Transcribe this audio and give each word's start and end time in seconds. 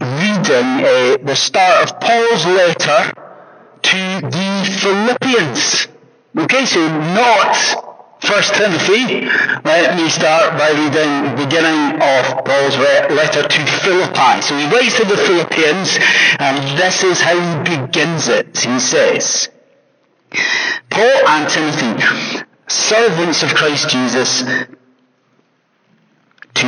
reading 0.00 0.84
uh, 0.84 1.16
the 1.24 1.34
start 1.34 1.90
of 1.90 2.00
Paul's 2.00 2.46
letter 2.46 3.12
to 3.82 4.20
the 4.22 4.78
Philippians. 4.80 5.88
Okay, 6.36 6.66
so 6.66 6.80
not 7.14 7.54
First 8.20 8.54
Timothy, 8.54 9.26
let 9.64 9.96
me 9.96 10.08
start 10.08 10.56
by 10.58 10.70
reading 10.70 11.30
the 11.30 11.44
beginning 11.44 12.00
of 12.00 12.44
Paul's 12.44 12.76
letter 12.78 13.46
to 13.46 13.66
Philippi. 13.82 14.40
So 14.40 14.56
he 14.56 14.66
writes 14.66 14.96
to 14.96 15.04
the 15.04 15.16
Philippians, 15.16 15.98
and 16.38 16.78
this 16.78 17.04
is 17.04 17.20
how 17.20 17.36
he 17.36 17.76
begins 17.76 18.28
it. 18.28 18.56
He 18.56 18.78
says, 18.80 19.50
Paul 20.90 21.28
and 21.28 21.48
Timothy, 21.50 22.42
servants 22.66 23.42
of 23.42 23.54
Christ 23.54 23.90
Jesus, 23.90 24.44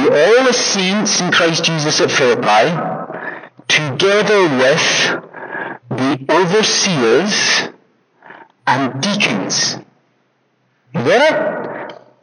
to 0.05 0.11
all 0.11 0.45
the 0.45 0.53
saints 0.53 1.21
in 1.21 1.33
Christ 1.33 1.65
Jesus 1.65 2.01
at 2.01 2.11
Philippi, 2.11 2.71
together 3.69 4.43
with 4.43 5.23
the 5.91 6.27
overseers 6.31 7.68
and 8.67 9.01
deacons 9.01 9.79
you 10.96 11.03
it? 11.21 11.75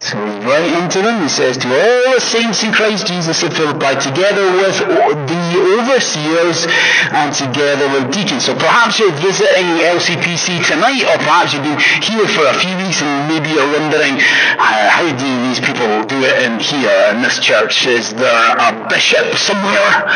So 0.03 0.19
he's 0.19 0.43
writing 0.43 0.89
to 0.89 0.99
them, 0.99 1.23
he 1.23 1.29
says, 1.29 1.55
to 1.63 1.67
all 1.71 2.13
the 2.13 2.19
saints 2.19 2.61
in 2.61 2.73
Christ 2.75 3.07
Jesus 3.07 3.39
at 3.39 3.55
Philippi, 3.55 3.95
together 4.03 4.51
with 4.51 4.75
the 4.83 5.43
overseers 5.79 6.67
and 7.07 7.31
together 7.31 7.87
with 7.87 8.11
deacons. 8.11 8.43
So 8.43 8.53
perhaps 8.53 8.99
you're 8.99 9.15
visiting 9.23 9.63
LCPC 9.63 10.67
tonight, 10.67 11.07
or 11.07 11.15
perhaps 11.23 11.55
you've 11.55 11.63
been 11.63 11.79
here 12.03 12.27
for 12.27 12.43
a 12.43 12.55
few 12.59 12.75
weeks 12.83 12.99
and 12.99 13.31
maybe 13.31 13.55
you're 13.55 13.71
wondering, 13.79 14.19
uh, 14.59 14.91
how 14.91 15.07
do 15.07 15.29
these 15.47 15.63
people 15.63 16.03
do 16.03 16.19
it 16.19 16.51
in 16.51 16.59
here 16.59 17.15
in 17.15 17.23
this 17.23 17.39
church? 17.39 17.87
Is 17.87 18.11
there 18.11 18.57
a 18.59 18.85
bishop 18.91 19.39
somewhere? 19.39 20.11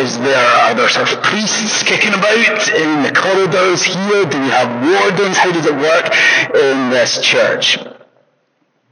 Is 0.00 0.16
there, 0.16 0.48
are 0.64 0.72
there 0.72 0.88
sort 0.88 1.12
of 1.12 1.20
priests 1.20 1.82
kicking 1.82 2.16
about 2.16 2.72
in 2.72 3.04
the 3.04 3.12
corridors 3.12 3.84
here? 3.84 4.24
Do 4.24 4.40
we 4.40 4.48
have 4.48 4.72
wardens? 4.80 5.36
How 5.36 5.52
does 5.52 5.66
it 5.66 5.76
work 5.76 6.08
in 6.56 6.88
this 6.88 7.20
church? 7.20 7.76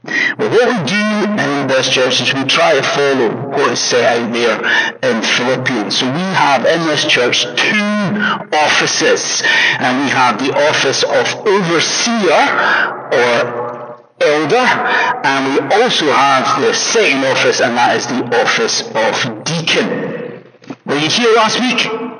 But 0.05 0.51
what 0.51 0.67
we 0.69 0.77
do 0.87 1.01
in 1.41 1.67
this 1.67 1.89
church 1.89 2.21
is 2.21 2.33
we 2.33 2.43
try 2.45 2.75
to 2.75 2.83
follow 2.83 3.49
what 3.49 3.71
is 3.71 3.79
set 3.79 4.05
out 4.05 4.31
there 4.31 4.57
in 5.01 5.21
Philippians. 5.21 5.97
So 5.97 6.05
we 6.05 6.19
have 6.19 6.65
in 6.65 6.85
this 6.85 7.05
church 7.05 7.43
two 7.43 8.55
offices, 8.55 9.41
and 9.79 10.03
we 10.03 10.09
have 10.09 10.37
the 10.37 10.53
office 10.69 11.03
of 11.03 11.25
overseer 11.47 12.41
or 13.11 13.65
elder, 14.21 14.67
and 15.25 15.53
we 15.53 15.75
also 15.81 16.05
have 16.11 16.61
the 16.61 16.73
second 16.73 17.25
office, 17.25 17.59
and 17.61 17.75
that 17.75 17.97
is 17.97 18.07
the 18.07 18.23
office 18.41 18.81
of 18.81 19.43
deacon. 19.43 20.43
Were 20.85 20.97
you 20.97 21.09
here 21.09 21.33
last 21.35 21.59
week? 21.59 22.14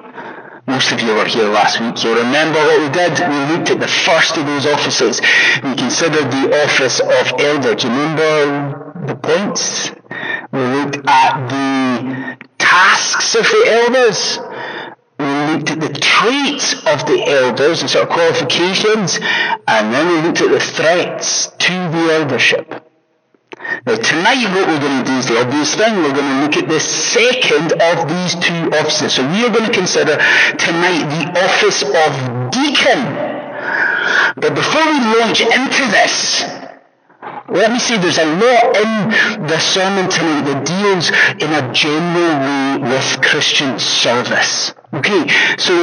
Most 0.68 0.92
of 0.92 1.00
you 1.00 1.14
were 1.14 1.26
here 1.26 1.48
last 1.48 1.80
week. 1.80 2.04
You'll 2.04 2.16
remember 2.16 2.58
what 2.58 2.82
we 2.82 2.90
did. 2.90 3.12
We 3.20 3.56
looked 3.56 3.70
at 3.70 3.80
the 3.80 3.88
first 3.88 4.36
of 4.36 4.48
those 4.48 4.66
offices. 4.66 5.22
We 5.64 5.76
considered 5.76 6.32
the 6.32 6.64
office 6.64 7.00
of 7.00 7.40
elder. 7.40 7.76
Do 7.76 7.88
you 7.88 7.94
remember 7.94 9.06
the 9.06 9.16
points? 9.16 9.92
We 10.52 10.60
looked 10.60 10.98
at 11.08 11.50
the 11.50 12.38
tasks 12.58 13.36
of 13.36 13.44
the 13.44 13.64
elders. 13.68 14.40
We 15.20 15.54
looked 15.54 15.70
at 15.70 15.80
the 15.82 16.00
traits 16.00 16.74
of 16.74 17.06
the 17.06 17.24
elders 17.28 17.82
and 17.82 17.90
sort 17.90 18.06
of 18.06 18.10
qualifications. 18.10 19.20
And 19.68 19.94
then 19.94 20.08
we 20.08 20.28
looked 20.28 20.42
at 20.42 20.50
the 20.50 20.60
threats 20.60 21.48
to 21.48 21.74
the 21.74 22.10
eldership. 22.12 22.85
Now 23.86 23.96
tonight 23.96 24.46
what 24.54 24.68
we're 24.68 24.80
going 24.80 25.04
to 25.04 25.12
do 25.12 25.18
is 25.18 25.26
the 25.26 25.42
obvious 25.42 25.76
thing. 25.76 25.96
We're 25.98 26.14
going 26.14 26.30
to 26.30 26.42
look 26.42 26.58
at 26.58 26.70
the 26.70 26.80
second 26.80 27.74
of 27.74 28.08
these 28.08 28.36
two 28.36 28.70
offices. 28.78 29.14
So 29.14 29.24
we 29.30 29.46
are 29.46 29.50
going 29.50 29.66
to 29.66 29.74
consider 29.74 30.18
tonight 30.58 31.06
the 31.10 31.26
office 31.40 31.82
of 31.82 32.52
deacon. 32.52 33.02
But 34.36 34.54
before 34.54 34.86
we 34.86 35.00
launch 35.18 35.42
into 35.42 35.84
this, 35.90 36.44
let 37.50 37.72
me 37.72 37.80
say 37.80 37.98
there's 37.98 38.18
a 38.18 38.26
lot 38.26 38.76
in 38.78 39.48
the 39.48 39.60
sermon 39.60 40.10
tonight 40.10 40.46
that 40.46 40.66
deals 40.66 41.10
in 41.42 41.52
a 41.54 41.74
general 41.74 42.40
way 42.42 42.92
with 42.92 43.22
Christian 43.22 43.80
service. 43.80 44.74
Okay, 44.96 45.28
so 45.58 45.74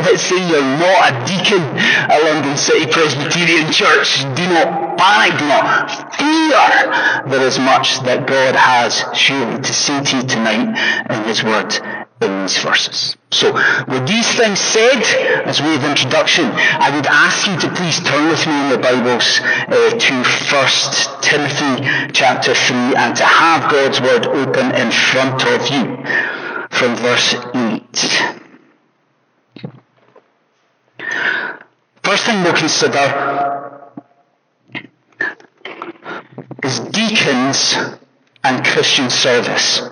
let's 0.00 0.22
say 0.22 0.38
you're 0.50 0.60
not 0.82 1.06
a 1.06 1.24
deacon 1.24 1.62
at 2.10 2.18
London 2.24 2.56
City 2.56 2.90
Presbyterian 2.90 3.70
Church. 3.70 4.18
Do 4.34 4.42
not 4.50 4.98
panic, 4.98 5.38
do 5.38 5.46
not 5.46 6.16
fear. 6.18 7.30
There 7.30 7.46
is 7.46 7.60
much 7.60 8.00
that 8.00 8.26
God 8.26 8.56
has 8.56 9.04
surely 9.14 9.62
to 9.62 9.72
say 9.72 10.02
to 10.02 10.16
you 10.16 10.22
tonight 10.24 10.66
in 11.10 11.24
His 11.28 11.44
Word 11.44 11.72
in 12.20 12.42
these 12.42 12.58
verses. 12.58 13.16
So, 13.30 13.52
with 13.86 14.08
these 14.08 14.34
things 14.34 14.58
said, 14.58 14.98
as 15.46 15.62
way 15.62 15.76
of 15.76 15.84
introduction, 15.84 16.46
I 16.46 16.90
would 16.90 17.06
ask 17.06 17.46
you 17.46 17.56
to 17.60 17.68
please 17.76 18.00
turn 18.00 18.26
with 18.26 18.44
me 18.48 18.64
in 18.64 18.70
the 18.70 18.78
Bibles 18.78 19.38
uh, 19.44 19.94
to 19.94 20.14
1 20.26 21.22
Timothy 21.22 22.10
chapter 22.12 22.52
3 22.52 22.96
and 22.96 23.14
to 23.14 23.24
have 23.24 23.70
God's 23.70 24.00
Word 24.00 24.26
open 24.26 24.74
in 24.74 24.90
front 24.90 25.46
of 25.46 25.68
you 25.70 26.37
from 26.70 26.96
verse 26.96 27.34
8. 27.54 28.38
First 32.02 32.24
thing 32.24 32.42
we'll 32.42 32.54
consider 32.54 33.78
is 36.64 36.80
deacons 36.80 37.76
and 38.44 38.64
Christian 38.64 39.10
service. 39.10 39.82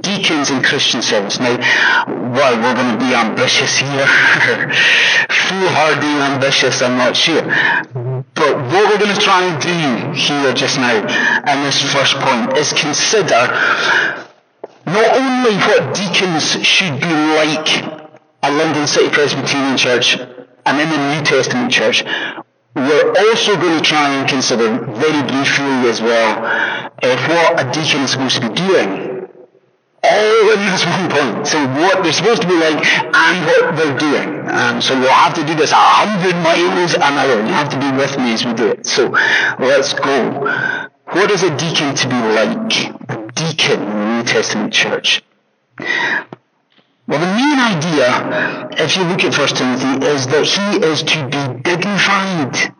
Deacons 0.00 0.50
and 0.50 0.64
Christian 0.64 1.02
service. 1.02 1.38
Now, 1.40 1.58
well, 2.06 2.56
we're 2.56 2.74
going 2.74 2.98
to 2.98 3.04
be 3.04 3.14
ambitious 3.14 3.76
here. 3.78 4.06
Foolhardy 5.48 6.06
ambitious, 6.06 6.80
I'm 6.80 6.96
not 6.96 7.16
sure. 7.16 7.42
But 8.34 8.56
what 8.56 8.90
we're 8.90 8.98
going 8.98 9.14
to 9.14 9.20
try 9.20 9.44
and 9.44 9.60
do 9.60 10.18
here 10.18 10.52
just 10.54 10.78
now, 10.78 10.96
in 10.96 11.64
this 11.64 11.82
first 11.92 12.14
point, 12.16 12.56
is 12.56 12.72
consider 12.72 14.13
not 14.86 15.16
only 15.16 15.56
what 15.56 15.94
deacons 15.94 16.64
should 16.64 17.00
be 17.00 17.14
like 17.36 17.82
at 18.42 18.52
London 18.52 18.86
City 18.86 19.08
Presbyterian 19.10 19.76
Church 19.76 20.18
and 20.18 20.80
in 20.80 20.88
the 20.90 21.14
New 21.14 21.24
Testament 21.24 21.72
church, 21.72 22.04
we're 22.74 23.08
also 23.16 23.56
going 23.56 23.78
to 23.78 23.84
try 23.84 24.10
and 24.14 24.28
consider 24.28 24.78
very 24.92 25.22
briefly 25.22 25.88
as 25.88 26.02
well 26.02 26.44
uh, 26.44 27.28
what 27.28 27.60
a 27.60 27.70
deacon 27.72 28.02
is 28.02 28.10
supposed 28.10 28.42
to 28.42 28.48
be 28.48 28.54
doing. 28.54 29.28
All 30.02 30.52
in 30.52 30.60
this 30.70 30.84
one 30.86 31.10
point. 31.10 31.46
So 31.46 31.64
what 31.64 32.02
they're 32.02 32.12
supposed 32.12 32.42
to 32.42 32.48
be 32.48 32.58
like 32.58 32.84
and 32.84 33.46
what 33.46 33.76
they're 33.76 33.98
doing. 33.98 34.48
Um, 34.50 34.82
so 34.82 34.98
we'll 34.98 35.08
have 35.08 35.34
to 35.34 35.46
do 35.46 35.54
this 35.54 35.72
a 35.72 35.76
hundred 35.76 36.34
miles 36.42 36.94
an 36.94 37.02
hour. 37.02 37.40
You 37.40 37.52
have 37.54 37.70
to 37.70 37.78
be 37.78 37.90
with 37.96 38.18
me 38.18 38.34
as 38.34 38.44
we 38.44 38.52
do 38.52 38.68
it. 38.68 38.86
So 38.86 39.08
let's 39.58 39.94
go. 39.94 40.90
What 41.12 41.30
is 41.30 41.42
a 41.42 41.56
deacon 41.56 41.94
to 41.94 42.08
be 42.08 42.20
like? 42.34 43.13
Deacon 43.34 43.82
in 43.82 43.88
the 43.88 44.16
New 44.16 44.24
Testament 44.24 44.72
church? 44.72 45.22
Well, 47.06 47.20
the 47.20 47.26
main 47.26 47.58
idea, 47.58 48.68
if 48.72 48.96
you 48.96 49.04
look 49.04 49.22
at 49.24 49.36
1 49.36 49.48
Timothy, 49.48 50.06
is 50.06 50.26
that 50.28 50.44
he 50.44 50.78
is 50.84 51.02
to 51.02 51.28
be 51.28 51.62
dignified. 51.62 52.74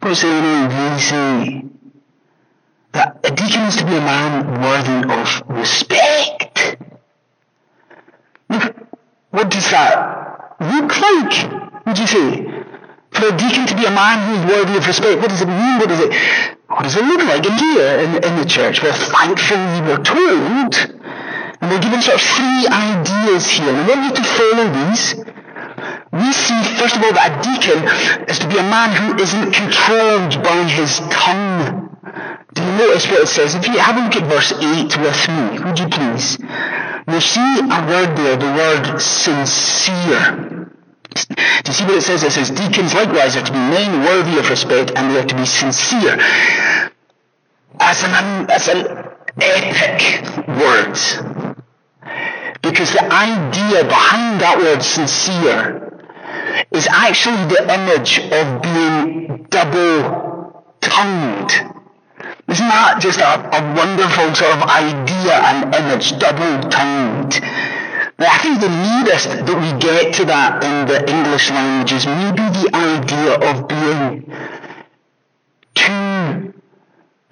Does 0.00 0.22
it 0.22 0.28
really 0.28 1.00
say? 1.00 1.64
That 2.92 3.18
a 3.24 3.30
deacon 3.30 3.62
is 3.62 3.76
to 3.76 3.84
be 3.84 3.96
a 3.96 4.00
man 4.00 4.60
worthy 4.62 5.12
of 5.12 5.42
respect. 5.48 6.76
Look, 8.48 8.76
what 9.30 9.50
does 9.50 9.70
that 9.70 10.56
look 10.60 11.00
like? 11.00 11.86
Would 11.86 11.98
you 11.98 12.06
say? 12.06 12.57
For 13.12 13.26
a 13.26 13.36
deacon 13.36 13.66
to 13.66 13.74
be 13.74 13.84
a 13.84 13.90
man 13.90 14.20
who 14.28 14.32
is 14.38 14.44
worthy 14.46 14.78
of 14.78 14.86
respect, 14.86 15.20
what 15.20 15.30
does 15.30 15.42
it 15.42 15.48
mean? 15.48 15.78
What 15.78 15.88
does 15.88 16.00
it, 16.00 16.12
what 16.68 16.82
does 16.82 16.96
it 16.96 17.04
look 17.04 17.24
like 17.24 17.44
in 17.46 17.56
here 17.56 17.98
in, 17.98 18.10
in 18.22 18.36
the 18.36 18.44
church? 18.44 18.82
Well, 18.82 18.92
thankfully 18.94 19.80
we're 19.82 20.04
told, 20.04 20.74
and 21.60 21.70
we're 21.70 21.80
given 21.80 22.02
sort 22.02 22.16
of 22.16 22.22
three 22.22 22.68
ideas 22.68 23.48
here, 23.48 23.74
and 23.74 23.88
want 23.88 24.04
you 24.04 24.14
to 24.14 24.24
follow 24.24 24.66
these. 24.70 25.14
We 26.12 26.32
see, 26.32 26.60
first 26.78 26.96
of 26.96 27.02
all, 27.02 27.12
that 27.12 27.32
a 27.32 27.42
deacon 27.42 27.80
is 28.28 28.38
to 28.40 28.48
be 28.48 28.58
a 28.58 28.62
man 28.62 28.94
who 28.94 29.22
isn't 29.22 29.52
controlled 29.52 30.42
by 30.42 30.64
his 30.64 31.00
tongue. 31.10 31.96
Do 32.54 32.62
you 32.62 32.72
notice 32.78 33.06
what 33.06 33.22
it 33.22 33.28
says? 33.28 33.54
If 33.54 33.66
you 33.66 33.78
have 33.78 33.96
a 33.96 34.04
look 34.04 34.16
at 34.16 34.24
verse 34.28 34.52
8 34.52 34.96
with 35.00 35.28
me, 35.28 35.58
would 35.64 35.78
you 35.78 35.88
please? 35.88 36.38
You 37.08 37.20
see 37.20 37.60
a 37.60 37.80
word 37.86 38.16
there, 38.16 38.36
the 38.36 38.52
word 38.52 39.00
sincere. 39.00 40.67
Do 41.14 41.34
you 41.66 41.72
see 41.72 41.84
what 41.84 41.96
it 41.96 42.02
says? 42.02 42.22
It 42.22 42.32
says, 42.32 42.50
Deacons 42.50 42.94
likewise 42.94 43.36
are 43.36 43.44
to 43.44 43.52
be 43.52 43.58
men 43.58 44.04
worthy 44.04 44.38
of 44.38 44.48
respect 44.48 44.92
and 44.94 45.10
they 45.14 45.20
are 45.20 45.26
to 45.26 45.36
be 45.36 45.46
sincere. 45.46 46.18
As 47.80 48.02
an, 48.02 48.50
as 48.50 48.68
an 48.68 48.86
epic 49.40 50.46
word. 50.48 50.98
Because 52.62 52.92
the 52.92 53.04
idea 53.04 53.84
behind 53.84 54.40
that 54.40 54.58
word 54.58 54.82
sincere 54.82 55.88
is 56.70 56.86
actually 56.86 57.46
the 57.48 57.62
image 57.72 58.18
of 58.18 58.62
being 58.62 59.46
double 59.50 60.64
tongued. 60.80 61.50
Isn't 62.48 62.68
that 62.68 62.98
just 63.00 63.20
a, 63.20 63.44
a 63.44 63.74
wonderful 63.76 64.34
sort 64.34 64.56
of 64.56 64.62
idea 64.62 65.34
and 65.36 65.74
image, 65.74 66.18
double-tongued? 68.18 68.28
I 68.28 68.38
think 68.38 68.60
the 68.60 68.68
nearest 68.68 69.28
that 69.28 69.56
we 69.60 69.72
get 69.80 70.14
to 70.14 70.24
that 70.26 70.64
in 70.64 70.86
the 70.86 71.10
English 71.10 71.50
language 71.50 71.92
is 71.92 72.06
maybe 72.06 72.42
the 72.42 72.70
idea 72.74 73.34
of 73.50 73.68
being 73.68 74.32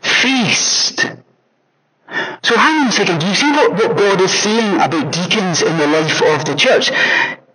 two-faced. 0.02 1.06
So 2.42 2.56
hang 2.56 2.82
on 2.82 2.88
a 2.88 2.92
second, 2.92 3.18
do 3.20 3.26
you 3.26 3.34
see 3.34 3.50
what, 3.50 3.72
what 3.72 3.96
God 3.96 4.20
is 4.20 4.32
saying 4.32 4.76
about 4.76 5.12
deacons 5.12 5.62
in 5.62 5.76
the 5.78 5.86
life 5.88 6.22
of 6.22 6.44
the 6.44 6.54
church? 6.54 6.90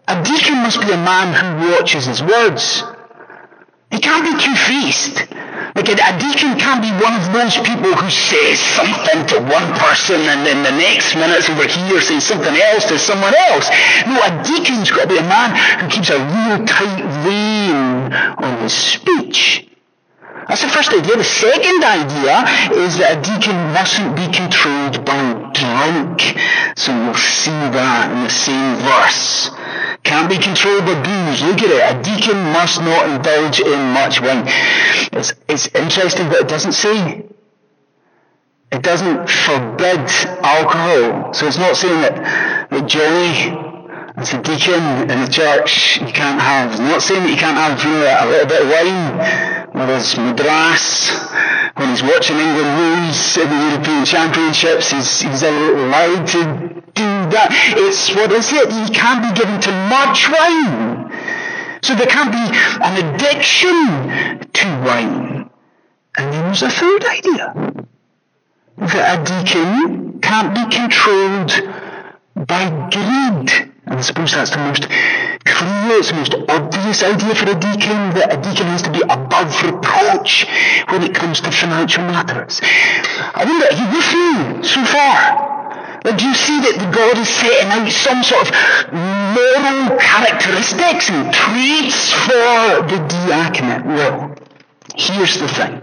A 0.07 0.23
deacon 0.23 0.57
must 0.57 0.81
be 0.81 0.91
a 0.91 0.97
man 0.97 1.33
who 1.33 1.71
watches 1.71 2.05
his 2.05 2.21
words. 2.21 2.83
He 3.91 3.99
can't 3.99 4.23
be 4.25 4.33
two-faced. 4.43 5.31
Like 5.31 5.50
a, 5.75 5.79
a 5.79 6.13
deacon 6.19 6.59
can't 6.59 6.81
be 6.81 6.91
one 7.03 7.15
of 7.15 7.31
those 7.31 7.56
people 7.57 7.95
who 7.95 8.09
says 8.09 8.59
something 8.59 9.25
to 9.27 9.39
one 9.39 9.68
person 9.79 10.19
and 10.21 10.45
then 10.45 10.63
the 10.63 10.71
next 10.71 11.15
minute 11.15 11.50
over 11.50 11.68
here 11.68 12.01
says 12.01 12.23
something 12.23 12.56
else 12.56 12.85
to 12.85 13.00
someone 13.00 13.33
else. 13.35 13.69
No, 14.06 14.19
a 14.19 14.44
deacon's 14.44 14.91
got 14.91 15.03
to 15.03 15.07
be 15.07 15.18
a 15.18 15.23
man 15.23 15.56
who 15.79 15.88
keeps 15.88 16.09
a 16.09 16.19
real 16.19 16.65
tight 16.65 17.03
rein 17.25 18.13
on 18.13 18.62
his 18.62 18.73
speech. 18.73 19.68
That's 20.47 20.62
the 20.63 20.69
first 20.69 20.91
idea. 20.91 21.15
The 21.15 21.23
second 21.23 21.83
idea 21.83 22.44
is 22.83 22.97
that 22.97 23.17
a 23.17 23.21
deacon 23.21 23.56
mustn't 23.71 24.15
be 24.15 24.27
controlled 24.35 25.06
by 25.06 25.40
drink. 25.53 26.38
So 26.75 26.92
you'll 26.92 27.15
see 27.15 27.51
that 27.51 28.12
in 28.12 28.24
the 28.24 28.30
same 28.30 28.75
verse. 28.81 29.51
Can't 30.03 30.30
be 30.30 30.38
controlled 30.38 30.86
by 30.86 30.95
booze. 30.95 31.42
Look 31.44 31.62
at 31.62 31.69
it. 31.69 31.81
A 31.81 32.01
deacon 32.01 32.38
must 32.53 32.81
not 32.81 33.09
indulge 33.09 33.59
in 33.59 33.94
much 33.94 34.21
wine. 34.21 34.44
It's, 35.13 35.33
it's 35.48 35.68
interesting 35.68 36.30
that 36.30 36.42
it 36.42 36.48
doesn't 36.48 36.74
say. 36.74 37.25
It 38.71 38.81
doesn't 38.81 39.30
forbid 39.30 40.07
alcohol. 40.42 41.33
So 41.33 41.48
it's 41.48 41.57
not 41.57 41.75
saying 41.75 42.01
that, 42.01 42.69
that 42.71 42.88
Johnny 42.88 43.71
as 44.18 44.33
a 44.33 44.42
deacon 44.42 45.09
in 45.09 45.21
the 45.21 45.30
church, 45.31 46.00
you 46.01 46.12
can't 46.12 46.42
have, 46.42 46.80
not 46.80 47.01
saying 47.01 47.24
that 47.24 47.30
you 47.30 47.38
can't 47.38 47.57
have 47.57 47.83
you 47.83 47.92
know, 47.92 48.18
a 48.19 48.25
little 48.27 48.48
bit 48.48 48.62
of 48.62 48.68
wine 48.68 49.60
with 49.73 49.89
his 49.89 50.18
madras 50.18 51.12
when 51.75 51.89
he's 51.89 52.03
watching 52.03 52.38
England 52.38 53.07
lose 53.07 53.38
in 53.38 53.50
the 53.50 53.69
European 53.71 54.06
Championships, 54.06 54.91
he's, 54.91 55.21
he's 55.21 55.44
allowed 55.44 56.27
to 56.27 56.44
do 56.94 57.09
that. 57.31 57.50
It's, 57.77 58.13
what 58.13 58.31
is 58.31 58.51
it? 58.51 58.71
He 58.71 58.94
can't 58.94 59.23
be 59.23 59.39
given 59.39 59.59
to 59.62 59.71
much 59.89 60.29
wine. 60.29 61.79
So 61.81 61.95
there 61.95 62.07
can't 62.07 62.31
be 62.31 62.57
an 62.83 63.15
addiction 63.15 64.51
to 64.53 64.68
wine. 64.85 65.50
And 66.17 66.33
then 66.33 66.45
there's 66.45 66.62
a 66.62 66.69
third 66.69 67.06
idea. 67.06 67.85
That 68.77 69.19
a 69.19 69.44
deacon 69.44 70.19
can't 70.21 70.53
be 70.53 70.75
controlled 70.75 71.51
by 72.35 72.69
greed. 72.91 73.70
And 73.91 73.99
I 73.99 74.03
suppose 74.03 74.31
that's 74.31 74.51
the 74.51 74.57
most 74.57 74.88
clear, 75.43 75.99
it's 75.99 76.09
the 76.09 76.15
most 76.15 76.33
obvious 76.47 77.03
idea 77.03 77.35
for 77.35 77.51
a 77.51 77.59
deacon, 77.59 78.15
that 78.15 78.31
a 78.31 78.38
deacon 78.39 78.67
has 78.71 78.83
to 78.83 78.91
be 78.91 79.03
above 79.03 79.51
reproach 79.67 80.47
when 80.88 81.03
it 81.03 81.13
comes 81.13 81.41
to 81.41 81.51
financial 81.51 82.03
matters. 82.07 82.61
I 82.63 83.43
wonder, 83.43 83.67
are 83.67 83.75
you 83.75 83.88
with 83.91 84.09
me 84.15 84.63
so 84.63 84.79
far? 84.88 85.51
Like, 86.05 86.17
do 86.17 86.25
you 86.25 86.33
see 86.33 86.57
that 86.63 86.79
the 86.79 86.89
God 86.89 87.19
is 87.19 87.27
setting 87.27 87.67
out 87.67 87.91
some 87.91 88.23
sort 88.23 88.47
of 88.47 88.55
moral 88.95 89.99
characteristics 89.99 91.11
and 91.11 91.27
traits 91.35 92.15
for 92.15 92.88
the 92.88 92.97
diaconate? 93.27 93.85
Well, 93.85 94.40
Here's 94.95 95.39
the 95.39 95.47
thing. 95.47 95.81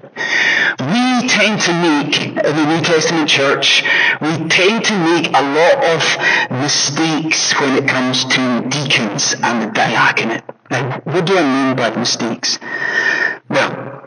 We 0.81 1.29
tend 1.29 1.61
to 1.63 1.73
make, 1.73 2.21
in 2.27 2.35
the 2.35 2.67
New 2.67 2.83
Testament 2.83 3.29
church, 3.29 3.83
we 4.21 4.49
tend 4.49 4.85
to 4.85 4.99
make 4.99 5.29
a 5.29 5.43
lot 5.43 5.85
of 5.85 6.61
mistakes 6.63 7.53
when 7.61 7.77
it 7.77 7.89
comes 7.89 8.25
to 8.25 8.69
deacons 8.69 9.35
and 9.43 9.63
the 9.63 9.73
diaconate. 9.73 10.43
Now, 10.71 11.01
what 11.05 11.25
do 11.27 11.39
I 11.39 11.43
mean 11.43 11.77
by 11.77 11.97
mistakes? 11.97 12.59
Well, 13.49 13.98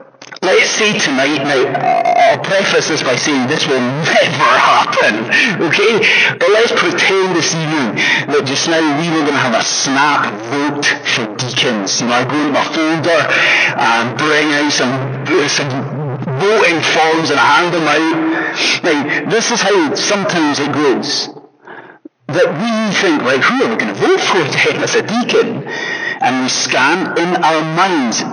let's 0.41 0.71
say 0.71 0.97
tonight, 0.97 1.43
now, 1.45 1.61
I'll 1.69 2.39
preface 2.39 2.87
this 2.87 3.03
by 3.03 3.15
saying 3.15 3.47
this 3.47 3.67
will 3.67 3.79
never 3.79 4.49
happen, 4.57 5.29
okay? 5.69 6.01
But 6.37 6.49
let's 6.49 6.71
pretend 6.73 7.35
this 7.35 7.53
evening 7.53 8.01
that 8.33 8.43
just 8.45 8.67
now 8.67 8.81
we 8.97 9.09
were 9.09 9.21
going 9.21 9.37
to 9.37 9.45
have 9.45 9.53
a 9.53 9.63
snap 9.63 10.33
vote 10.49 10.85
for 11.13 11.25
deacons. 11.37 12.01
You 12.01 12.07
know, 12.07 12.13
I 12.13 12.23
go 12.25 12.37
into 12.41 12.53
my 12.53 12.65
folder 12.73 13.21
and 13.77 14.17
bring 14.17 14.47
out 14.57 14.71
some, 14.73 14.93
some 15.45 15.69
voting 16.41 16.81
forms 16.81 17.29
and 17.29 17.39
I 17.39 17.45
hand 17.45 17.73
them 17.73 17.85
out. 17.85 18.41
Now, 18.83 19.29
this 19.29 19.51
is 19.51 19.61
how 19.61 19.93
sometimes 19.95 20.59
it 20.59 20.73
goes. 20.73 21.29
That 22.27 22.47
we 22.47 22.95
think, 22.95 23.21
like, 23.23 23.41
who 23.41 23.65
are 23.65 23.69
we 23.69 23.75
going 23.75 23.93
to 23.93 23.99
vote 23.99 24.21
for 24.21 24.39
then 24.73 24.81
as 24.81 24.95
a 24.95 25.03
deacon? 25.03 25.67
And 26.21 26.43
we 26.43 26.49
scan 26.49 27.17
in 27.17 27.43
our 27.43 27.61
minds 27.75 28.23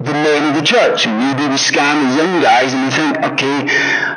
the 0.00 0.12
men 0.12 0.48
of 0.48 0.54
the 0.54 0.66
church. 0.66 1.06
And 1.06 1.18
maybe 1.18 1.48
we 1.48 1.58
scan 1.58 2.08
the 2.08 2.16
young 2.16 2.42
guys 2.42 2.72
and 2.72 2.84
we 2.84 2.90
think, 2.90 3.16
okay, 3.32 3.66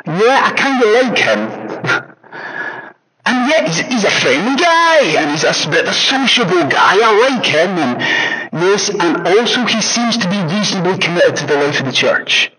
yeah, 0.06 0.40
I 0.42 0.52
kind 0.56 0.82
of 0.82 0.88
like 1.02 1.18
him. 1.18 1.40
and 3.26 3.48
yet 3.48 3.66
he's, 3.68 3.78
he's, 3.80 4.04
a 4.04 4.10
friendly 4.10 4.56
guy 4.56 5.20
and 5.20 5.30
he's 5.30 5.44
a 5.44 5.70
bit 5.70 5.84
of 5.84 5.90
a 5.90 5.94
sociable 5.94 6.64
guy. 6.68 6.96
I 7.02 7.30
like 7.30 7.44
him. 7.44 7.70
And 7.78 8.62
yes, 8.64 8.88
and 8.88 9.26
also 9.28 9.64
he 9.66 9.80
seems 9.82 10.16
to 10.18 10.28
be 10.28 10.40
reasonably 10.54 10.98
committed 10.98 11.36
to 11.36 11.46
the 11.46 11.54
life 11.54 11.80
of 11.80 11.86
the 11.86 11.92
church. 11.92 12.50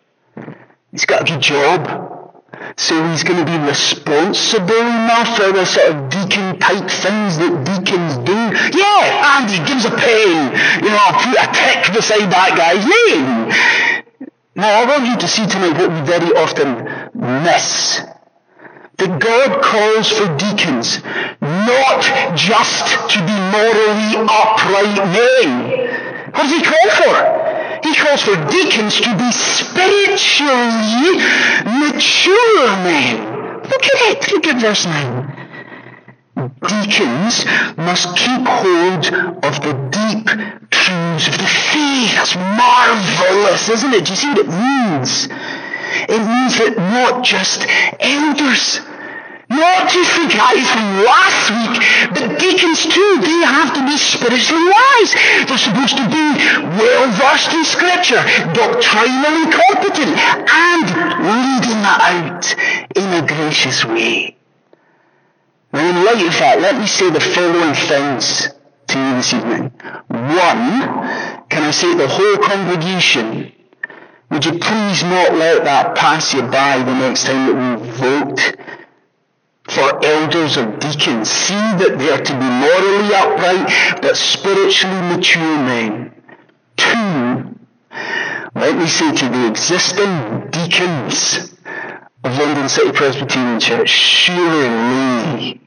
He's 0.91 1.05
got 1.05 1.23
a 1.23 1.25
good 1.25 1.41
job. 1.41 2.14
So 2.77 2.93
he's 3.07 3.23
going 3.23 3.39
to 3.39 3.45
be 3.45 3.57
responsible 3.57 4.75
enough 4.75 5.37
for 5.37 5.51
the 5.53 5.65
sort 5.65 5.95
of 5.95 6.09
deacon 6.09 6.59
type 6.59 6.89
things 6.91 7.37
that 7.39 7.63
deacons 7.63 8.17
do. 8.27 8.35
Yeah, 8.77 9.39
and 9.39 9.49
he 9.49 9.63
gives 9.63 9.85
a 9.85 9.91
pen. 9.91 10.83
You 10.83 10.89
know, 10.89 10.99
I'll 10.99 11.15
put 11.23 11.39
a 11.39 11.47
tick 11.55 11.95
beside 11.95 12.27
that 12.31 12.51
guy's 12.59 12.83
name. 12.83 14.29
Now 14.55 14.81
I 14.81 14.85
want 14.85 15.07
you 15.07 15.17
to 15.17 15.27
see 15.27 15.47
tonight 15.47 15.77
what 15.79 15.89
we 15.89 16.01
very 16.03 16.35
often 16.35 16.83
miss. 17.43 18.01
That 18.97 19.19
God 19.19 19.61
calls 19.63 20.11
for 20.11 20.35
deacons 20.35 21.03
not 21.41 22.03
just 22.35 23.09
to 23.11 23.19
be 23.19 23.35
morally 23.55 24.19
upright 24.27 24.99
men. 25.15 26.31
What 26.31 26.43
does 26.43 26.51
he 26.51 26.63
call 26.63 26.89
for? 26.91 27.44
He 27.85 27.93
calls 27.93 28.23
for 28.23 28.35
deacons 28.49 28.99
to 29.01 29.15
be 29.15 29.31
spiritually 29.31 31.21
mature 31.77 32.67
men. 32.81 33.61
Look 33.61 33.85
at 33.85 34.01
it. 34.09 34.31
Look 34.31 34.47
at 34.47 34.59
verse 34.59 34.85
9. 34.87 35.45
Deacons 36.67 37.45
must 37.77 38.17
keep 38.17 38.41
hold 38.41 39.05
of 39.45 39.61
the 39.61 39.73
deep 39.93 40.25
truths 40.71 41.27
of 41.27 41.37
the 41.37 41.45
faith. 41.45 42.15
That's 42.15 42.35
marvelous, 42.35 43.69
isn't 43.69 43.93
it? 43.93 44.05
Do 44.05 44.09
you 44.09 44.15
see 44.15 44.29
what 44.29 44.39
it 44.39 44.47
means? 44.47 45.27
It 46.09 46.21
means 46.25 46.57
that 46.57 46.77
not 46.77 47.23
just 47.23 47.67
elders, 47.99 48.81
not 49.49 49.89
just 49.89 50.11
the 50.17 50.27
guys 50.27 50.65
from 50.71 51.05
last 51.05 51.49
week, 51.53 51.75
but 52.13 52.39
deacons 52.39 52.81
too. 52.85 53.11
They 53.21 53.45
have 53.45 53.73
to 53.75 53.81
be 53.85 53.97
spiritually 53.97 54.65
wise. 54.65 55.11
They're 55.45 55.57
supposed 55.57 55.97
to 55.97 56.07
be 56.09 56.25
well 56.77 57.05
versed 57.13 57.53
in 57.53 57.63
scripture, 57.65 58.23
doctrinally 58.53 59.45
competent, 59.53 60.17
and 60.17 60.85
leading 61.21 61.79
that 61.85 62.01
out 62.01 62.45
in 62.95 63.23
a 63.23 63.27
gracious 63.27 63.85
way. 63.85 64.35
Now 65.73 65.89
in 65.89 66.05
light 66.05 66.25
of 66.25 66.33
that, 66.39 66.61
let 66.61 66.79
me 66.79 66.87
say 66.87 67.09
the 67.09 67.19
following 67.19 67.75
things 67.75 68.49
to 68.87 68.97
you 68.97 69.15
this 69.15 69.33
evening. 69.33 69.71
One, 70.07 71.45
can 71.49 71.63
I 71.63 71.71
say 71.71 71.93
the 71.95 72.07
whole 72.07 72.37
congregation, 72.37 73.51
would 74.31 74.45
you 74.45 74.53
please 74.53 75.03
not 75.03 75.33
let 75.33 75.63
that 75.65 75.95
pass 75.95 76.33
you 76.33 76.41
by 76.43 76.79
the 76.79 76.93
next 76.93 77.25
time 77.25 77.45
that 77.47 77.81
we 77.81 77.89
vote 77.91 78.74
for 79.75 80.05
elders 80.05 80.57
or 80.57 80.65
deacons. 80.77 81.29
See 81.29 81.53
that 81.53 81.95
they 81.99 82.09
are 82.09 82.21
to 82.21 82.33
be 82.33 82.49
morally 82.63 83.13
upright 83.13 84.01
but 84.01 84.15
spiritually 84.15 85.01
mature 85.15 85.57
men. 85.67 86.13
Two, 86.77 87.59
let 88.55 88.77
me 88.77 88.87
say 88.87 89.13
to 89.13 89.29
the 89.29 89.47
existing 89.47 90.49
deacons 90.49 91.53
of 92.23 92.37
London 92.37 92.69
City 92.69 92.91
Presbyterian 92.93 93.59
Church, 93.59 93.89
surely 93.89 95.61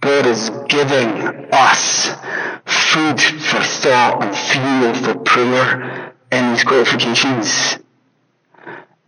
God 0.00 0.26
is 0.26 0.50
giving 0.68 1.48
us 1.52 2.08
food 2.66 3.20
for 3.20 3.62
thought 3.62 4.22
and 4.22 4.34
fuel 4.36 4.94
for 4.94 5.20
prayer 5.20 6.14
in 6.32 6.50
these 6.50 6.64
qualifications. 6.64 7.78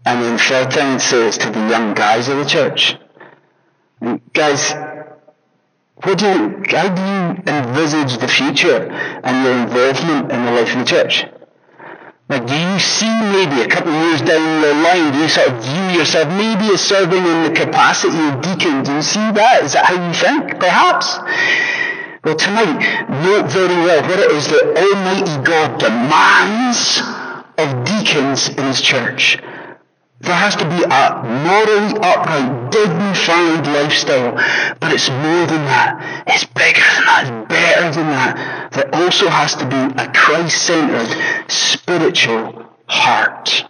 And 0.06 0.22
then 0.22 0.34
it 0.34 1.00
says 1.00 1.38
to 1.38 1.50
the 1.50 1.68
young 1.68 1.94
guys 1.94 2.28
of 2.28 2.36
the 2.36 2.44
church, 2.44 2.96
guys, 4.32 4.72
what 6.02 6.18
do 6.18 6.26
you, 6.26 6.62
how 6.68 6.88
do 6.92 7.00
you 7.00 7.42
envisage 7.46 8.18
the 8.18 8.28
future 8.28 8.90
and 8.90 9.44
your 9.44 9.56
involvement 9.62 10.30
in 10.30 10.44
the 10.44 10.52
life 10.52 10.72
of 10.72 10.80
the 10.80 10.84
church? 10.84 11.24
Like, 12.28 12.46
do 12.46 12.54
you 12.54 12.78
see 12.78 13.08
maybe 13.08 13.62
a 13.62 13.68
couple 13.68 13.92
of 13.92 14.02
years 14.06 14.20
down 14.20 14.62
the 14.62 14.74
line, 14.74 15.12
do 15.12 15.18
you 15.20 15.28
sort 15.28 15.48
of 15.48 15.62
view 15.62 15.98
yourself 15.98 16.28
maybe 16.28 16.72
as 16.72 16.80
serving 16.80 17.24
in 17.24 17.44
the 17.44 17.52
capacity 17.58 18.18
of 18.28 18.40
deacon? 18.40 18.82
Do 18.82 18.94
you 18.94 19.02
see 19.02 19.32
that? 19.32 19.62
Is 19.62 19.72
that 19.74 19.84
how 19.84 19.94
you 19.94 20.12
think? 20.12 20.58
Perhaps. 20.58 21.18
Well, 22.24 22.36
tonight, 22.36 23.08
note 23.08 23.50
very 23.50 23.76
well 23.76 24.02
what 24.02 24.18
it 24.18 24.30
is 24.32 24.48
that 24.48 24.64
Almighty 24.76 25.44
God 25.44 25.78
demands 25.78 27.02
of 27.58 27.84
deacons 27.84 28.48
in 28.48 28.64
His 28.64 28.80
church. 28.80 29.38
There 30.24 30.34
has 30.34 30.56
to 30.56 30.64
be 30.64 30.82
a 30.82 31.22
morally 31.44 31.98
upright, 32.00 32.70
dignified 32.72 33.66
lifestyle, 33.66 34.32
but 34.80 34.90
it's 34.90 35.10
more 35.10 35.46
than 35.46 35.64
that. 35.68 36.24
It's 36.26 36.44
bigger 36.46 36.80
than 36.80 37.04
that. 37.04 37.24
It's 37.26 37.48
better 37.48 37.90
than 37.92 38.08
that. 38.08 38.72
There 38.72 38.94
also 38.94 39.28
has 39.28 39.54
to 39.56 39.66
be 39.66 39.76
a 39.76 40.10
Christ-centered, 40.10 41.50
spiritual 41.50 42.64
heart. 42.86 43.64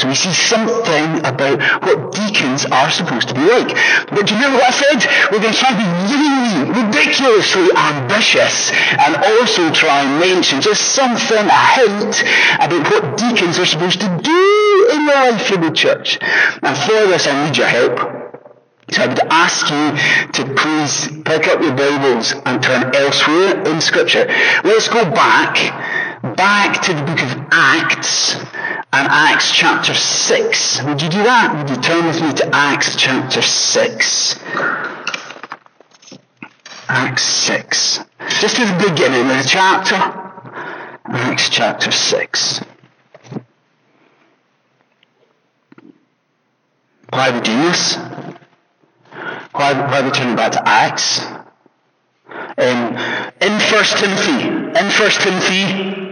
So 0.00 0.08
we 0.08 0.14
see 0.14 0.32
something 0.32 1.26
about 1.28 1.60
what 1.84 2.12
deacons 2.12 2.64
are 2.64 2.88
supposed 2.90 3.28
to 3.28 3.34
be 3.34 3.44
like. 3.44 3.68
But 4.08 4.24
do 4.24 4.32
you 4.32 4.40
remember 4.40 4.56
what 4.56 4.72
I 4.72 4.96
said? 4.96 5.04
We're 5.28 5.44
going 5.44 5.52
to 5.52 5.76
be 5.76 5.88
really 6.08 6.72
ridiculously 6.72 7.68
ambitious 7.76 8.72
and 8.72 9.16
also 9.16 9.70
try 9.74 10.00
and 10.00 10.18
mention 10.18 10.62
just 10.62 10.96
something, 10.96 11.36
a 11.36 11.64
hint 11.76 12.24
about 12.56 12.90
what 12.90 13.18
deacons 13.18 13.58
are 13.58 13.66
supposed 13.66 14.00
to 14.00 14.08
do 14.24 14.88
in 14.94 15.04
the 15.04 15.12
life 15.12 15.50
of 15.50 15.60
the 15.60 15.70
church. 15.70 16.18
And 16.62 16.76
for 16.78 17.06
this 17.12 17.26
I 17.26 17.44
need 17.44 17.58
your 17.58 17.66
help. 17.66 17.98
So 18.90 19.02
I 19.02 19.06
would 19.06 19.20
ask 19.20 19.68
you 19.70 20.32
to 20.32 20.54
please 20.54 21.22
pick 21.24 21.46
up 21.46 21.60
your 21.60 21.76
Bibles 21.76 22.32
and 22.32 22.62
turn 22.62 22.94
elsewhere 22.96 23.62
in 23.66 23.82
Scripture. 23.82 24.26
Let's 24.64 24.88
go 24.88 25.04
back, 25.10 26.09
back 26.22 26.82
to 26.82 26.92
the 26.92 27.02
book 27.02 27.22
of 27.22 27.48
Acts 27.50 28.34
and 28.34 29.08
Acts 29.08 29.52
chapter 29.52 29.94
6. 29.94 30.82
Would 30.84 31.02
you 31.02 31.08
do 31.08 31.22
that? 31.22 31.56
Would 31.56 31.70
you 31.70 31.82
turn 31.82 32.06
with 32.06 32.20
me 32.20 32.32
to 32.34 32.50
Acts 32.54 32.94
chapter 32.96 33.40
6? 33.40 34.40
Acts 36.88 37.22
6. 37.22 38.00
Just 38.40 38.58
at 38.58 38.78
the 38.78 38.90
beginning 38.90 39.30
of 39.30 39.42
the 39.42 39.48
chapter. 39.48 39.94
Acts 41.06 41.48
chapter 41.48 41.90
6. 41.90 42.60
Why 47.10 47.30
are 47.30 47.32
we 47.32 47.40
doing 47.40 47.62
this? 47.62 47.96
Why, 49.52 49.72
why 49.72 50.00
are 50.00 50.04
we 50.04 50.10
turning 50.10 50.36
back 50.36 50.52
to 50.52 50.68
Acts? 50.68 51.24
Um, 52.58 52.96
in 53.40 53.58
First 53.58 53.96
Timothy, 53.98 54.46
in 54.48 54.90
First 54.90 55.22
Timothy, 55.22 56.09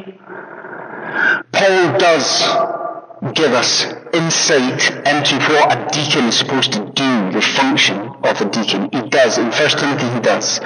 Paul 1.59 1.99
does 1.99 3.35
give 3.35 3.53
us 3.53 3.85
insight 4.15 4.91
into 4.95 5.35
what 5.51 5.75
a 5.75 5.89
deacon 5.91 6.27
is 6.27 6.39
supposed 6.39 6.73
to 6.73 6.85
do, 6.95 7.33
the 7.33 7.43
function 7.43 7.99
of 7.99 8.41
a 8.41 8.45
deacon. 8.49 8.89
He 8.93 9.09
does. 9.09 9.39
In 9.39 9.47
1 9.51 9.55
Timothy 9.55 10.09
he 10.15 10.21
does. 10.21 10.61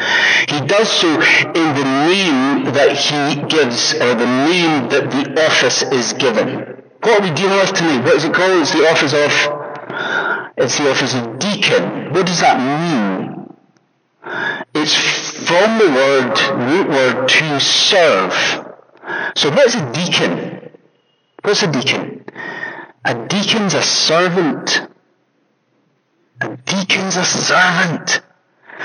He 0.49 0.61
does 0.67 0.91
so 0.93 1.09
in 1.09 1.69
the 1.81 1.89
name 2.13 2.65
that 2.75 2.93
he 2.93 3.41
gives, 3.49 3.95
or 3.95 4.15
the 4.15 4.27
name 4.27 4.91
that 4.91 5.11
the 5.11 5.47
office 5.47 5.83
is 5.83 6.13
given. 6.13 6.83
What 7.01 7.21
are 7.21 7.29
we 7.29 7.35
dealing 7.35 7.57
with 7.57 7.73
tonight? 7.73 8.05
What 8.05 8.17
is 8.17 8.25
it 8.25 8.35
called? 8.35 8.61
It's 8.61 8.73
the 8.73 8.87
office 8.87 9.15
of, 9.15 10.53
it's 10.59 10.77
the 10.77 10.91
office 10.91 11.15
of 11.15 11.39
deacon. 11.39 12.13
What 12.13 12.27
does 12.27 12.41
that 12.41 12.61
mean? 12.61 13.49
It's 14.75 14.95
from 15.49 15.79
the 15.79 15.89
word, 15.89 16.39
root 16.69 16.89
word, 16.89 17.29
to 17.29 17.61
serve. 17.61 18.35
So 19.37 19.51
what 19.51 19.67
is 19.67 19.75
a 19.75 19.93
deacon? 19.93 20.62
What's 21.43 21.63
a 21.65 21.73
deacon? 21.73 22.25
A 23.05 23.27
deacon's 23.27 23.75
a 23.75 23.83
servant. 23.83 24.87
A 26.41 26.57
deacon's 26.57 27.17
a 27.17 27.25
servant. 27.25 28.23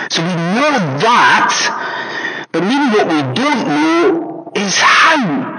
So 0.09 0.21
we 0.23 0.33
know 0.33 0.73
that, 1.05 2.47
but 2.51 2.63
maybe 2.63 2.97
what 2.97 3.07
we 3.07 3.21
don't 3.33 3.67
know 3.67 4.51
is 4.55 4.75
how. 4.77 5.53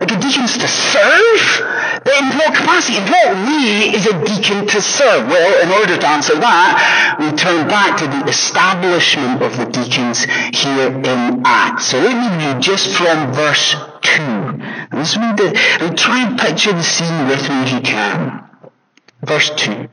Like 0.00 0.12
a 0.12 0.20
deacon's 0.20 0.58
to 0.58 0.68
serve? 0.68 2.02
But 2.04 2.14
in 2.18 2.38
what 2.38 2.54
capacity? 2.54 2.98
In 2.98 3.04
what 3.04 3.34
way 3.46 3.90
is 3.94 4.06
a 4.06 4.24
deacon 4.24 4.66
to 4.68 4.82
serve? 4.82 5.26
Well, 5.26 5.62
in 5.62 5.70
order 5.70 5.96
to 5.96 6.06
answer 6.06 6.34
that, 6.34 7.16
we 7.18 7.32
turn 7.36 7.66
back 7.68 7.98
to 7.98 8.06
the 8.06 8.28
establishment 8.28 9.42
of 9.42 9.56
the 9.56 9.66
deacons 9.66 10.24
here 10.54 10.88
in 10.88 11.42
Acts. 11.44 11.86
So 11.86 11.98
let 11.98 12.14
me 12.14 12.46
read 12.46 12.62
just 12.62 12.90
from 12.96 13.32
verse 13.32 13.74
2. 13.74 13.93
Let's 14.92 15.16
read 15.16 15.40
it 15.40 15.56
and 15.82 15.96
try 15.98 16.26
and 16.26 16.38
picture 16.38 16.72
the 16.72 16.82
scene 16.82 17.28
with 17.28 17.48
me 17.48 17.62
if 17.62 17.72
you 17.72 17.80
can. 17.80 18.48
Verse 19.22 19.50
2. 19.56 19.88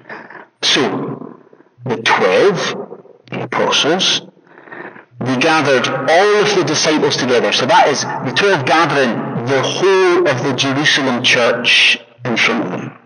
So, 0.62 1.38
the 1.86 1.98
twelve, 1.98 3.08
the 3.32 3.44
apostles, 3.44 4.22
they 5.20 5.38
gathered 5.38 5.88
all 5.88 6.36
of 6.42 6.56
the 6.56 6.64
disciples 6.66 7.18
together. 7.18 7.52
So 7.52 7.66
that 7.66 7.88
is 7.90 8.02
the 8.02 8.34
twelve 8.36 8.66
gathering 8.66 9.46
the 9.46 9.62
whole 9.62 10.28
of 10.28 10.44
the 10.44 10.54
Jerusalem 10.54 11.24
church 11.24 12.00
in 12.26 12.38
front 12.38 12.66
of 12.66 12.72
them. 12.72 12.98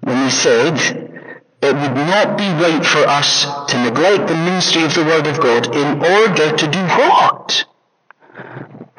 When 0.00 0.24
they 0.24 0.30
said, 0.30 0.74
it 1.60 1.74
would 1.74 1.94
not 1.94 2.38
be 2.38 2.48
right 2.62 2.84
for 2.84 3.04
us 3.06 3.44
to 3.70 3.82
neglect 3.82 4.28
the 4.28 4.36
ministry 4.36 4.84
of 4.84 4.94
the 4.94 5.04
Word 5.04 5.26
of 5.26 5.40
God 5.40 5.74
in 5.74 6.04
order 6.04 6.56
to 6.56 6.70
do 6.70 6.80
what? 6.80 7.64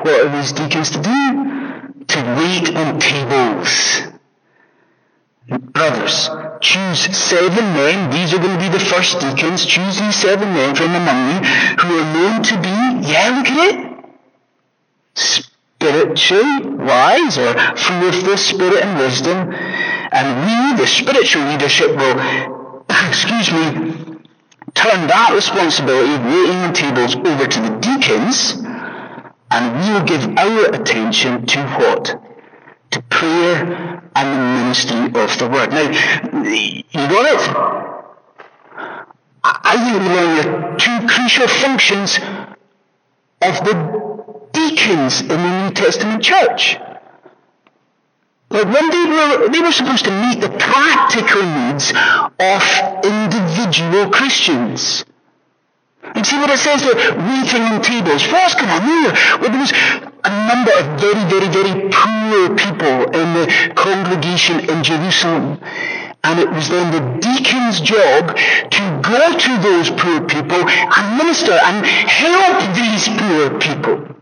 What 0.09 0.25
are 0.25 0.41
these 0.41 0.53
deacons 0.53 0.89
to 0.89 1.01
do? 1.03 1.19
To 2.07 2.19
wait 2.41 2.75
on 2.75 2.99
tables. 2.99 4.01
Brothers, 5.47 6.29
choose 6.61 7.15
seven 7.15 7.65
men. 7.77 8.09
These 8.09 8.33
are 8.33 8.39
going 8.39 8.57
to 8.57 8.59
be 8.59 8.69
the 8.69 8.83
first 8.83 9.19
deacons. 9.19 9.67
Choose 9.67 9.99
these 9.99 10.15
seven 10.15 10.51
men 10.51 10.73
from 10.75 10.95
among 10.95 11.29
you 11.29 11.47
who 11.77 11.99
are 11.99 12.13
known 12.15 12.41
to 12.41 12.55
be, 12.57 13.07
yeah, 13.07 13.37
look 13.37 13.49
at 13.53 13.69
it, 13.69 14.05
spiritually 15.13 16.73
wise 16.83 17.37
or 17.37 17.53
full 17.77 18.09
of 18.09 18.25
the 18.25 18.35
Spirit 18.35 18.83
and 18.83 18.97
wisdom. 18.97 19.53
And 19.53 20.27
we, 20.41 20.81
the 20.81 20.87
spiritual 20.87 21.43
leadership, 21.43 21.91
will, 21.95 22.83
excuse 23.09 23.51
me, 23.51 24.17
turn 24.73 25.05
that 25.05 25.33
responsibility 25.35 26.15
of 26.15 26.25
waiting 26.25 26.57
on 26.65 26.73
tables 26.73 27.15
over 27.15 27.45
to 27.45 27.61
the 27.61 27.77
deacons 27.77 28.65
and 29.51 29.75
we 29.81 29.93
will 29.93 30.05
give 30.05 30.37
our 30.37 30.65
attention 30.73 31.45
to 31.45 31.67
what? 31.77 32.21
To 32.91 33.01
prayer 33.03 34.01
and 34.15 34.27
the 34.33 34.41
ministry 34.63 35.05
of 35.05 35.37
the 35.37 35.49
word. 35.49 35.71
Now, 35.71 35.89
you 36.43 36.83
got 36.93 37.25
it? 37.33 37.89
I 39.43 39.77
think 39.77 40.01
we 40.01 40.09
learn 40.09 40.35
the 40.35 40.77
two 40.77 41.07
crucial 41.07 41.47
functions 41.47 42.19
of 43.41 43.55
the 43.65 44.49
deacons 44.51 45.21
in 45.21 45.27
the 45.27 45.63
New 45.63 45.73
Testament 45.73 46.23
church. 46.23 46.77
Like 48.51 48.65
when 48.65 48.89
they 48.89 49.05
were, 49.05 49.49
they 49.49 49.59
were 49.59 49.71
supposed 49.71 50.05
to 50.05 50.11
meet 50.11 50.41
the 50.41 50.49
practical 50.49 51.43
needs 51.43 51.91
of 51.91 53.05
individual 53.05 54.09
Christians. 54.09 55.05
And 56.01 56.25
see 56.25 56.37
what 56.37 56.49
it 56.49 56.59
says 56.59 56.81
there? 56.81 56.95
Waiting 56.95 57.63
on 57.63 57.81
tables. 57.81 58.25
What's 58.31 58.55
going 58.55 58.69
on? 58.69 58.83
Well, 59.41 59.51
there 59.51 59.59
was 59.59 59.73
a 60.23 60.31
number 60.47 60.71
of 60.71 60.99
very, 60.99 61.23
very, 61.27 61.49
very 61.51 61.89
poor 61.91 62.55
people 62.55 63.11
in 63.11 63.27
the 63.35 63.73
congregation 63.75 64.69
in 64.69 64.83
Jerusalem. 64.83 65.59
And 66.23 66.39
it 66.39 66.49
was 66.49 66.69
then 66.69 66.91
the 66.91 67.19
deacon's 67.19 67.81
job 67.81 68.35
to 68.35 68.83
go 69.03 69.37
to 69.37 69.51
those 69.61 69.89
poor 69.91 70.21
people 70.27 70.59
and 70.67 71.17
minister 71.17 71.53
and 71.53 71.85
help 71.85 72.75
these 72.75 73.07
poor 73.07 73.59
people. 73.59 74.15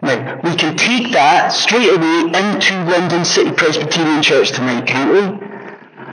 Now, 0.00 0.40
we 0.44 0.54
can 0.56 0.76
take 0.76 1.12
that 1.12 1.52
straight 1.52 1.90
away 1.90 2.30
into 2.32 2.74
London 2.84 3.24
City 3.24 3.50
Presbyterian 3.50 4.22
Church 4.22 4.52
tonight, 4.52 4.86
can't 4.86 5.12
we? 5.12 5.57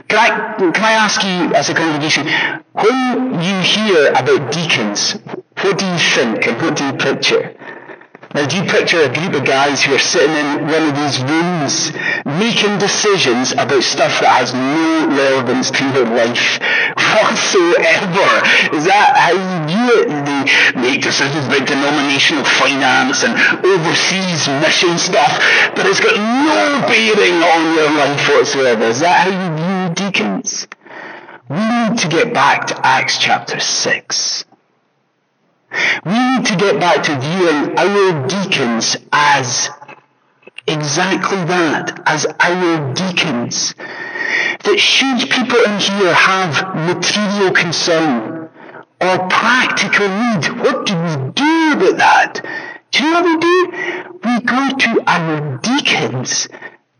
Can 0.08 0.18
I, 0.18 0.54
can 0.56 0.84
I 0.84 0.92
ask 0.92 1.22
you 1.24 1.54
as 1.54 1.68
a 1.68 1.74
congregation, 1.74 2.26
when 2.72 3.42
you 3.42 3.60
hear 3.60 4.10
about 4.10 4.52
deacons, 4.52 5.14
what 5.62 5.78
do 5.78 5.84
you 5.84 5.98
think 5.98 6.46
and 6.46 6.62
what 6.62 6.76
do 6.76 6.86
you 6.86 6.92
picture? 6.92 7.56
Now, 8.34 8.44
do 8.46 8.56
you 8.56 8.68
picture 8.68 9.00
a 9.00 9.08
group 9.08 9.32
of 9.32 9.46
guys 9.46 9.82
who 9.82 9.94
are 9.94 9.98
sitting 9.98 10.36
in 10.36 10.68
one 10.68 10.84
of 10.84 10.94
these 10.94 11.24
rooms 11.24 11.88
making 12.36 12.76
decisions 12.76 13.52
about 13.52 13.82
stuff 13.82 14.20
that 14.20 14.28
has 14.28 14.52
no 14.52 15.08
relevance 15.08 15.70
to 15.72 15.84
their 15.96 16.04
life 16.04 16.60
whatsoever? 17.00 18.28
Is 18.76 18.84
that 18.84 19.16
how 19.16 19.32
you 19.32 19.56
view 19.64 19.88
it? 20.04 20.06
They 20.28 20.42
make 20.76 21.00
decisions 21.00 21.48
about 21.48 21.64
denominational 21.64 22.44
finance 22.44 23.24
and 23.24 23.32
overseas 23.64 24.44
mission 24.60 25.00
stuff, 25.00 25.40
but 25.72 25.88
it's 25.88 26.04
got 26.04 26.20
no 26.20 26.84
bearing 26.84 27.40
on 27.40 27.62
your 27.72 27.88
life 27.88 28.20
whatsoever. 28.28 28.84
Is 28.84 29.00
that 29.00 29.16
how 29.16 29.32
you 29.32 29.75
deacons? 29.96 30.68
We 31.48 31.56
need 31.56 31.98
to 31.98 32.08
get 32.08 32.32
back 32.32 32.68
to 32.68 32.86
Acts 32.86 33.18
chapter 33.18 33.58
6. 33.58 34.44
We 36.04 36.12
need 36.12 36.46
to 36.46 36.56
get 36.56 36.78
back 36.78 37.02
to 37.04 37.18
viewing 37.18 37.78
our 37.78 38.28
deacons 38.28 38.96
as 39.12 39.70
exactly 40.66 41.38
that 41.44 42.02
as 42.06 42.26
our 42.26 42.94
deacons. 42.94 43.74
That 44.64 44.78
should 44.78 45.30
people 45.30 45.58
in 45.58 45.78
here 45.78 46.14
have 46.14 46.74
material 46.74 47.52
concern 47.52 48.48
or 49.00 49.28
practical 49.28 50.08
need, 50.08 50.48
what 50.58 50.86
do 50.86 50.94
we 50.94 51.32
do 51.32 51.72
about 51.72 51.98
that? 51.98 52.46
Do 52.90 53.04
you 53.04 53.10
know 53.10 53.22
what 53.22 53.30
we 53.30 53.36
do? 53.38 53.58
We 54.24 54.40
go 54.40 54.76
to 54.76 55.02
our 55.06 55.58
deacons 55.58 56.48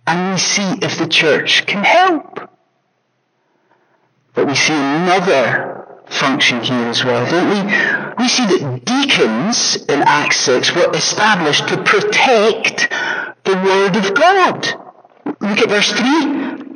and 0.07 0.33
we 0.33 0.39
see 0.39 0.79
if 0.83 0.99
the 0.99 1.09
church 1.09 1.67
can 1.67 1.83
help. 1.85 2.56
But 4.37 4.47
we 4.47 4.55
see 4.55 4.75
another 4.75 6.05
function 6.09 6.63
here 6.63 6.87
as 6.87 7.05
well, 7.05 7.29
don't 7.29 7.49
we? 7.51 8.23
We 8.23 8.29
see 8.29 8.47
that 8.47 8.85
deacons 8.85 9.77
in 9.89 10.03
Acts 10.03 10.37
6 10.41 10.77
were 10.77 10.95
established 10.95 11.67
to 11.69 11.83
protect 11.83 12.93
the 13.45 13.55
Word 13.55 13.97
of 13.97 14.15
God. 14.15 14.67
Look 15.41 15.59
at 15.59 15.69
verse 15.69 15.93
3 15.93 16.67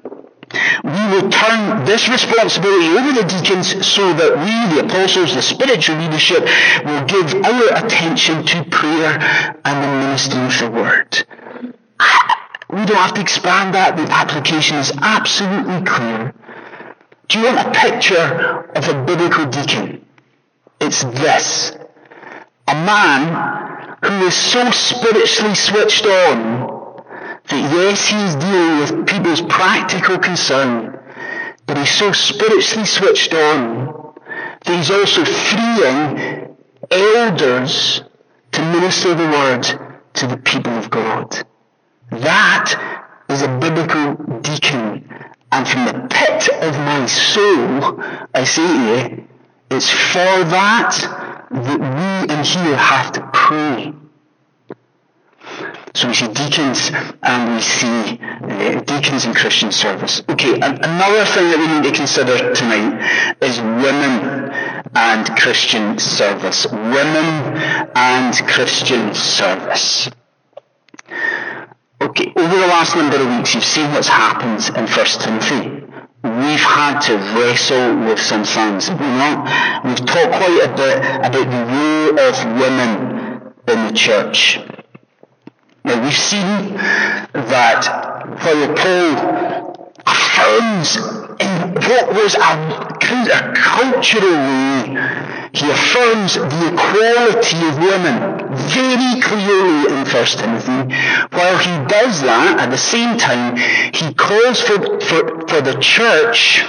we 0.82 0.90
will 1.10 1.30
turn 1.30 1.84
this 1.84 2.08
responsibility 2.08 2.88
over 2.98 3.12
the 3.12 3.22
deacons 3.22 3.86
so 3.86 4.12
that 4.14 4.36
we, 4.38 4.74
the 4.74 4.84
apostles, 4.84 5.34
the 5.34 5.42
spiritual 5.42 5.96
leadership, 5.96 6.42
will 6.84 7.04
give 7.04 7.34
our 7.44 7.84
attention 7.84 8.44
to 8.44 8.64
prayer 8.64 9.14
and 9.64 9.84
the 9.84 10.06
ministering 10.06 10.46
of 10.46 10.58
the 10.58 10.70
word. 10.70 11.26
We 12.68 12.84
don't 12.84 12.96
have 12.96 13.14
to 13.14 13.20
expand 13.20 13.74
that. 13.74 13.96
The 13.96 14.10
application 14.10 14.78
is 14.78 14.92
absolutely 15.00 15.84
clear. 15.84 16.34
Do 17.30 17.38
you 17.38 17.44
want 17.44 17.64
a 17.64 17.70
picture 17.70 18.68
of 18.74 18.88
a 18.88 19.04
biblical 19.04 19.46
deacon? 19.46 20.04
It's 20.80 21.04
this. 21.04 21.76
A 22.66 22.74
man 22.74 23.96
who 24.02 24.26
is 24.26 24.34
so 24.34 24.68
spiritually 24.72 25.54
switched 25.54 26.06
on 26.06 27.06
that 27.48 27.72
yes, 27.72 28.08
he's 28.08 28.34
dealing 28.34 28.78
with 28.80 29.06
people's 29.06 29.42
practical 29.42 30.18
concern, 30.18 30.98
but 31.66 31.78
he's 31.78 31.92
so 31.92 32.10
spiritually 32.10 32.86
switched 32.86 33.32
on 33.32 34.12
that 34.64 34.76
he's 34.76 34.90
also 34.90 35.24
freeing 35.24 36.56
elders 36.90 38.02
to 38.50 38.60
minister 38.72 39.14
the 39.14 39.24
word 39.24 39.62
to 40.14 40.26
the 40.26 40.36
people 40.38 40.72
of 40.72 40.90
God. 40.90 41.46
That 42.10 43.14
is 43.28 43.42
a 43.42 43.58
biblical 43.60 44.40
deacon. 44.40 45.29
And 45.52 45.66
from 45.66 45.84
the 45.86 46.08
pit 46.08 46.48
of 46.62 46.74
my 46.78 47.06
soul, 47.06 48.00
I 48.34 48.44
say 48.44 48.66
to 48.66 49.16
you, 49.16 49.28
it's 49.70 49.90
for 49.90 50.44
that 50.44 50.92
that 51.50 51.80
we 51.80 52.34
in 52.34 52.44
here 52.44 52.76
have 52.76 53.12
to 53.12 53.30
pray. 53.32 53.92
So 55.94 56.06
we 56.06 56.14
see 56.14 56.28
deacons 56.28 56.90
and 57.22 57.54
we 57.54 57.60
see 57.60 58.20
uh, 58.22 58.80
deacons 58.82 59.24
in 59.24 59.34
Christian 59.34 59.72
service. 59.72 60.22
Okay, 60.28 60.54
another 60.54 61.24
thing 61.24 61.50
that 61.50 61.58
we 61.58 61.66
need 61.66 61.90
to 61.90 61.96
consider 61.96 62.54
tonight 62.54 63.36
is 63.42 63.58
women 63.60 64.52
and 64.94 65.26
Christian 65.36 65.98
service. 65.98 66.66
Women 66.70 67.58
and 67.96 68.34
Christian 68.46 69.14
service. 69.14 70.08
Over 72.40 72.56
the 72.56 72.68
last 72.68 72.96
number 72.96 73.16
of 73.16 73.36
weeks, 73.36 73.54
you've 73.54 73.62
seen 73.62 73.92
what's 73.92 74.08
happened 74.08 74.66
in 74.74 74.86
1 74.86 75.06
Timothy. 75.20 75.84
We've 76.24 76.58
had 76.58 77.00
to 77.00 77.18
wrestle 77.36 77.98
with 78.06 78.18
some 78.18 78.44
things. 78.44 78.88
You 78.88 78.96
know, 78.96 79.44
we've 79.84 80.06
talked 80.06 80.32
quite 80.32 80.60
a 80.64 80.72
bit 80.74 80.96
about 81.20 81.32
the 81.32 81.44
role 81.68 82.18
of 82.18 82.34
women 82.58 83.52
in 83.68 83.86
the 83.88 83.92
church. 83.92 84.58
Now, 85.84 86.02
we've 86.02 86.16
seen 86.16 86.76
that 87.34 87.84
while 88.40 88.74
Paul 88.74 89.92
affirms 90.06 90.96
in 90.96 91.74
what 91.74 92.14
was 92.14 92.36
a, 92.36 92.99
a 93.28 93.52
cultural 93.54 94.32
way 94.32 95.30
he 95.52 95.68
affirms 95.68 96.34
the 96.34 96.70
equality 96.72 97.58
of 97.66 97.78
women 97.78 98.54
very 98.54 99.20
clearly 99.20 99.92
in 99.92 100.06
1 100.06 100.26
Timothy. 100.38 100.94
While 101.32 101.58
he 101.58 101.86
does 101.88 102.22
that, 102.22 102.60
at 102.60 102.70
the 102.70 102.78
same 102.78 103.18
time, 103.18 103.56
he 103.56 104.14
calls 104.14 104.60
for, 104.60 105.00
for, 105.00 105.48
for 105.48 105.60
the 105.60 105.76
church 105.80 106.64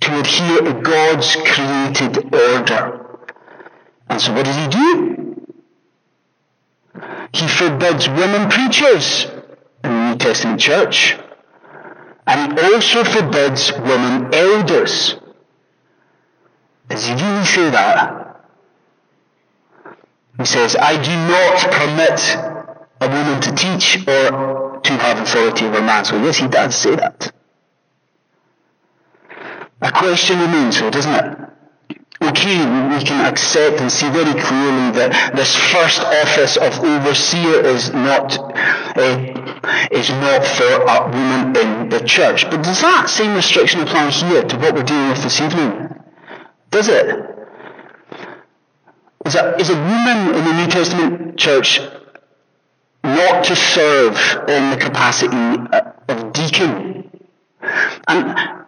to 0.00 0.20
adhere 0.20 0.60
to 0.62 0.80
God's 0.80 1.36
created 1.36 2.34
order. 2.34 3.20
And 4.08 4.20
so 4.20 4.32
what 4.32 4.46
does 4.46 4.56
he 4.56 4.68
do? 4.68 5.46
He 7.32 7.46
forbids 7.46 8.08
women 8.08 8.48
preachers 8.48 9.26
in 9.84 9.90
the 9.90 10.10
New 10.10 10.16
Testament 10.16 10.60
church. 10.60 11.18
And 12.26 12.58
he 12.58 12.72
also 12.72 13.04
forbids 13.04 13.70
women 13.72 14.32
elders. 14.32 15.16
He 16.90 17.12
really 17.12 17.44
say 17.44 17.70
that? 17.70 18.28
He 20.38 20.44
says, 20.44 20.76
I 20.76 20.94
do 21.02 21.14
not 21.28 21.58
permit 21.70 22.20
a 23.00 23.08
woman 23.08 23.40
to 23.42 23.52
teach 23.52 24.06
or 24.06 24.80
to 24.82 24.92
have 24.92 25.18
authority 25.20 25.66
over 25.66 25.82
man. 25.82 26.04
So 26.04 26.22
yes, 26.22 26.38
he 26.38 26.48
does 26.48 26.74
say 26.74 26.96
that. 26.96 27.32
A 29.80 29.92
question 29.92 30.40
remains 30.40 30.80
though, 30.80 30.90
doesn't 30.90 31.12
it? 31.12 31.38
Okay, 32.20 32.58
we 32.58 33.04
can 33.04 33.24
accept 33.26 33.80
and 33.80 33.92
see 33.92 34.08
very 34.10 34.32
clearly 34.40 34.90
that 34.98 35.36
this 35.36 35.54
first 35.54 36.00
office 36.00 36.56
of 36.56 36.82
overseer 36.82 37.64
is 37.64 37.92
not 37.92 38.36
uh, 38.98 39.88
is 39.92 40.10
not 40.10 40.44
for 40.44 40.82
a 40.82 41.06
woman 41.06 41.56
in 41.56 41.88
the 41.90 42.00
church. 42.04 42.50
But 42.50 42.62
does 42.64 42.80
that 42.80 43.08
same 43.08 43.36
restriction 43.36 43.82
apply 43.82 44.10
here 44.10 44.42
to 44.42 44.56
what 44.58 44.74
we're 44.74 44.82
dealing 44.82 45.10
with 45.10 45.22
this 45.22 45.40
evening? 45.40 45.97
Does 46.70 46.88
it? 46.88 47.06
Is 49.24 49.34
a, 49.34 49.56
is 49.56 49.70
a 49.70 49.74
woman 49.74 50.34
in 50.34 50.44
the 50.44 50.52
New 50.52 50.70
Testament 50.70 51.38
church 51.38 51.80
not 53.04 53.44
to 53.44 53.56
serve 53.56 54.16
in 54.48 54.70
the 54.70 54.76
capacity 54.78 55.36
uh, 55.36 55.92
of 56.08 56.32
deacon? 56.32 57.10
And 58.06 58.66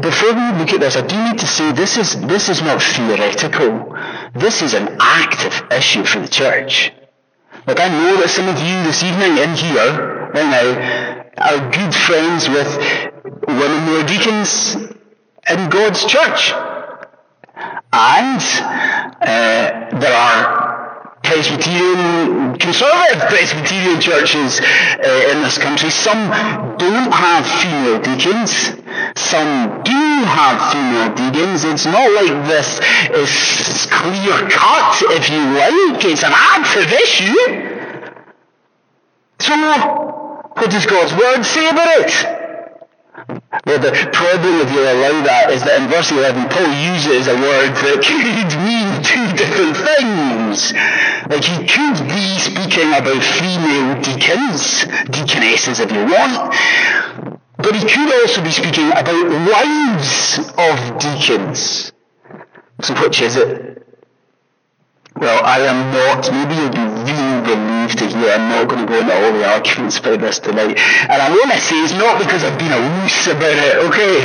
before 0.00 0.32
we 0.32 0.58
look 0.58 0.72
at 0.72 0.80
this, 0.80 0.96
I 0.96 1.06
do 1.06 1.16
need 1.24 1.38
to 1.38 1.46
say 1.46 1.72
this 1.72 1.96
is, 1.96 2.20
this 2.22 2.48
is 2.48 2.60
not 2.60 2.82
theoretical. 2.82 3.96
This 4.34 4.62
is 4.62 4.74
an 4.74 4.96
active 5.00 5.70
issue 5.70 6.04
for 6.04 6.20
the 6.20 6.28
church. 6.28 6.92
Like 7.66 7.80
I 7.80 7.88
know 7.88 8.16
that 8.20 8.28
some 8.28 8.48
of 8.48 8.58
you 8.58 8.82
this 8.82 9.02
evening 9.02 9.38
in 9.38 9.54
here, 9.54 10.30
right 10.34 10.50
now, 10.50 11.24
are 11.38 11.70
good 11.70 11.94
friends 11.94 12.48
with 12.48 12.68
women 13.46 13.86
who 13.86 14.00
are 14.00 14.06
deacons 14.06 14.76
in 15.48 15.70
God's 15.70 16.04
church. 16.04 16.52
And 17.94 18.42
uh, 19.22 20.00
there 20.00 20.16
are 20.16 21.14
Presbyterian, 21.22 22.58
conservative 22.58 23.22
Presbyterian 23.28 24.00
churches 24.00 24.60
uh, 24.60 25.30
in 25.30 25.42
this 25.42 25.58
country. 25.58 25.90
Some 25.90 26.28
don't 26.76 27.12
have 27.12 27.46
female 27.46 28.00
deacons. 28.02 28.50
Some 29.14 29.82
do 29.84 30.24
have 30.26 30.72
female 30.72 31.14
deacons. 31.14 31.62
It's 31.62 31.86
not 31.86 32.10
like 32.18 32.48
this 32.48 32.80
is 33.14 33.86
clear 33.86 34.48
cut, 34.50 35.02
if 35.14 35.30
you 35.30 35.38
like. 35.54 36.04
It's 36.04 36.24
an 36.24 36.32
active 36.34 36.92
issue. 36.92 37.34
So, 39.38 39.54
what 39.54 40.68
does 40.68 40.86
God's 40.86 41.12
word 41.14 41.44
say 41.44 41.68
about 41.68 42.00
it? 42.00 42.43
Well, 43.62 43.78
the 43.78 43.94
problem, 44.10 44.66
if 44.66 44.72
you 44.74 44.82
allow 44.82 45.22
that, 45.30 45.50
is 45.54 45.62
that 45.62 45.78
in 45.80 45.86
verse 45.86 46.10
11, 46.10 46.50
Paul 46.50 46.74
uses 46.74 47.30
a 47.30 47.38
word 47.38 47.70
that 47.70 48.02
could 48.10 48.50
mean 48.66 48.88
two 49.06 49.26
different 49.38 49.78
things. 49.78 50.74
Like 51.30 51.46
he 51.46 51.62
could 51.62 52.02
be 52.10 52.26
speaking 52.42 52.90
about 52.90 53.22
female 53.22 53.94
deacons, 54.02 54.82
deaconesses 55.06 55.78
if 55.78 55.92
you 55.94 56.02
want, 56.02 56.50
but 57.56 57.72
he 57.78 57.86
could 57.86 58.10
also 58.20 58.42
be 58.42 58.50
speaking 58.50 58.90
about 58.90 59.22
wives 59.22 60.42
of 60.58 60.76
deacons. 60.98 61.92
So 62.82 62.94
which 63.00 63.22
is 63.22 63.36
it? 63.36 63.86
Well, 65.16 65.44
I 65.44 65.60
am 65.60 65.94
not. 65.94 66.26
Maybe 66.26 66.54
you'll 66.58 66.74
be 66.74 66.84
really 67.06 67.33
relieved 67.46 67.98
to 67.98 68.06
hear 68.08 68.32
I'm 68.32 68.48
not 68.48 68.68
going 68.68 68.82
to 68.82 68.88
go 68.88 68.98
into 68.98 69.14
all 69.14 69.32
the 69.32 69.44
arguments 69.44 69.98
about 69.98 70.20
this 70.20 70.38
tonight. 70.38 70.76
And 70.76 71.18
I 71.20 71.28
want 71.30 71.52
to 71.52 71.60
say 71.60 71.76
it's 71.84 71.92
not 71.92 72.18
because 72.18 72.42
I've 72.44 72.58
been 72.58 72.72
a 72.72 72.80
loose 73.00 73.26
about 73.28 73.56
it, 73.56 73.76
okay? 73.88 74.16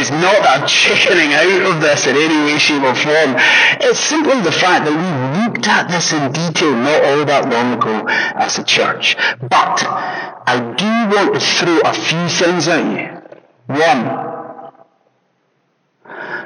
It's 0.00 0.10
not 0.10 0.42
that 0.42 0.62
I'm 0.62 0.66
chickening 0.66 1.32
out 1.32 1.62
of 1.70 1.80
this 1.80 2.06
in 2.06 2.16
any 2.16 2.38
way, 2.48 2.58
shape 2.58 2.82
or 2.82 2.94
form. 2.94 3.36
It's 3.80 4.00
simply 4.00 4.40
the 4.40 4.52
fact 4.52 4.86
that 4.86 4.94
we 4.96 5.08
looked 5.44 5.66
at 5.68 5.88
this 5.88 6.12
in 6.12 6.32
detail 6.32 6.74
not 6.76 7.04
all 7.04 7.24
that 7.24 7.48
long 7.48 7.74
ago 7.74 8.06
as 8.08 8.58
a 8.58 8.64
church. 8.64 9.16
But 9.40 9.84
I 9.84 10.74
do 10.76 11.16
want 11.16 11.34
to 11.34 11.40
throw 11.40 11.80
a 11.84 11.92
few 11.92 12.28
things 12.28 12.68
at 12.68 12.82
you. 12.82 13.22
One, 13.66 14.32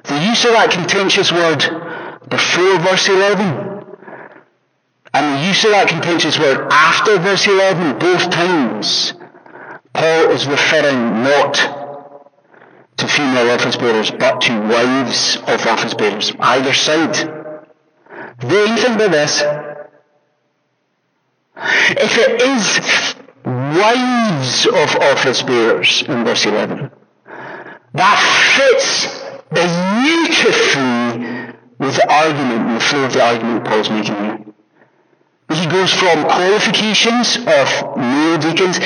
the 0.04 0.18
use 0.28 0.44
of 0.44 0.52
that 0.52 0.70
contentious 0.70 1.32
word 1.32 1.58
before 2.28 2.78
verse 2.80 3.08
11 3.08 3.75
And 5.16 5.40
the 5.40 5.48
use 5.48 5.64
of 5.64 5.70
that 5.70 5.88
contentious 5.88 6.38
word 6.38 6.68
after 6.70 7.16
verse 7.16 7.46
11, 7.46 7.98
both 7.98 8.28
times, 8.28 9.14
Paul 9.94 10.30
is 10.30 10.46
referring 10.46 11.24
not 11.24 11.54
to 12.98 13.08
female 13.08 13.50
office 13.50 13.76
bearers, 13.76 14.10
but 14.10 14.42
to 14.42 14.60
wives 14.60 15.38
of 15.38 15.66
office 15.66 15.94
bearers, 15.94 16.34
either 16.38 16.74
side. 16.74 17.16
Very 18.40 18.76
think 18.76 18.96
about 18.96 19.10
this. 19.10 19.42
If 21.96 22.18
it 22.18 22.42
is 22.42 23.14
wives 23.42 24.66
of 24.66 24.96
office 25.00 25.40
bearers 25.40 26.02
in 26.06 26.26
verse 26.26 26.44
11, 26.44 26.90
that 27.94 28.18
fits 28.58 29.06
beautifully 29.48 31.54
with 31.78 31.96
the 31.96 32.06
argument 32.12 32.68
and 32.68 32.76
the 32.76 32.80
flow 32.84 33.04
of 33.04 33.14
the 33.14 33.24
argument 33.24 33.64
Paul's 33.64 33.88
making 33.88 34.14
here. 34.14 34.45
He 35.48 35.66
goes 35.66 35.92
from 35.92 36.24
qualifications 36.24 37.36
of 37.36 37.96
male 37.96 38.38
deacons 38.38 38.78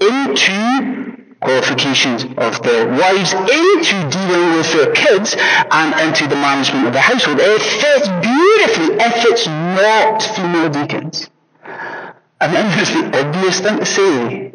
into 0.00 0.98
qualifications 1.40 2.24
of 2.36 2.62
their 2.62 2.88
wives, 2.88 3.32
into 3.32 4.10
dealing 4.10 4.56
with 4.56 4.72
their 4.72 4.92
kids, 4.92 5.36
and 5.38 6.08
into 6.08 6.26
the 6.26 6.34
management 6.34 6.88
of 6.88 6.92
the 6.92 7.00
household. 7.00 7.38
It 7.40 7.62
fits 7.62 8.08
beautifully 8.08 8.96
if 8.96 9.24
it's 9.26 9.46
not 9.46 10.22
female 10.22 10.68
deacons. 10.70 11.30
And 12.40 12.52
then 12.52 12.76
there's 12.76 12.90
the 12.90 13.26
obvious 13.26 13.60
thing 13.60 13.78
to 13.78 13.86
say. 13.86 14.47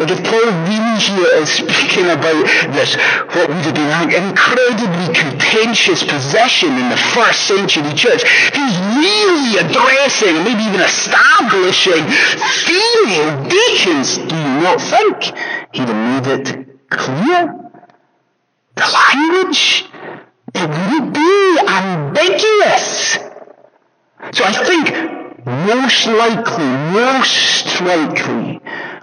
Like 0.00 0.12
if 0.12 0.24
Paul 0.24 0.48
really 0.64 0.98
here 0.98 1.42
is 1.42 1.50
speaking 1.50 2.06
about 2.06 2.48
this, 2.72 2.96
what 3.36 3.48
would 3.50 3.64
have 3.68 3.74
been 3.74 3.84
an 3.84 4.30
incredibly 4.30 5.12
contentious 5.12 6.02
possession 6.02 6.70
in 6.70 6.88
the 6.88 6.96
first 6.96 7.46
century 7.46 7.92
church, 7.92 8.24
he's 8.24 8.76
really 8.96 9.58
addressing, 9.60 10.36
maybe 10.42 10.64
even 10.64 10.80
establishing 10.80 12.00
female 12.64 13.44
deacons. 13.44 14.16
Do 14.16 14.34
you 14.34 14.60
not 14.64 14.80
think 14.80 15.36
he'd 15.72 15.88
have 15.88 16.24
made 16.24 16.48
it 16.48 16.88
clear? 16.88 17.54
The 18.76 18.86
language, 19.04 19.84
it 20.54 20.64
wouldn't 20.64 21.12
be 21.12 21.58
ambiguous. 21.68 23.18
So 24.32 24.44
I 24.44 24.52
think 24.64 25.20
most 25.44 26.06
likely, 26.06 26.64
most 26.92 27.80
likely, 27.82 28.60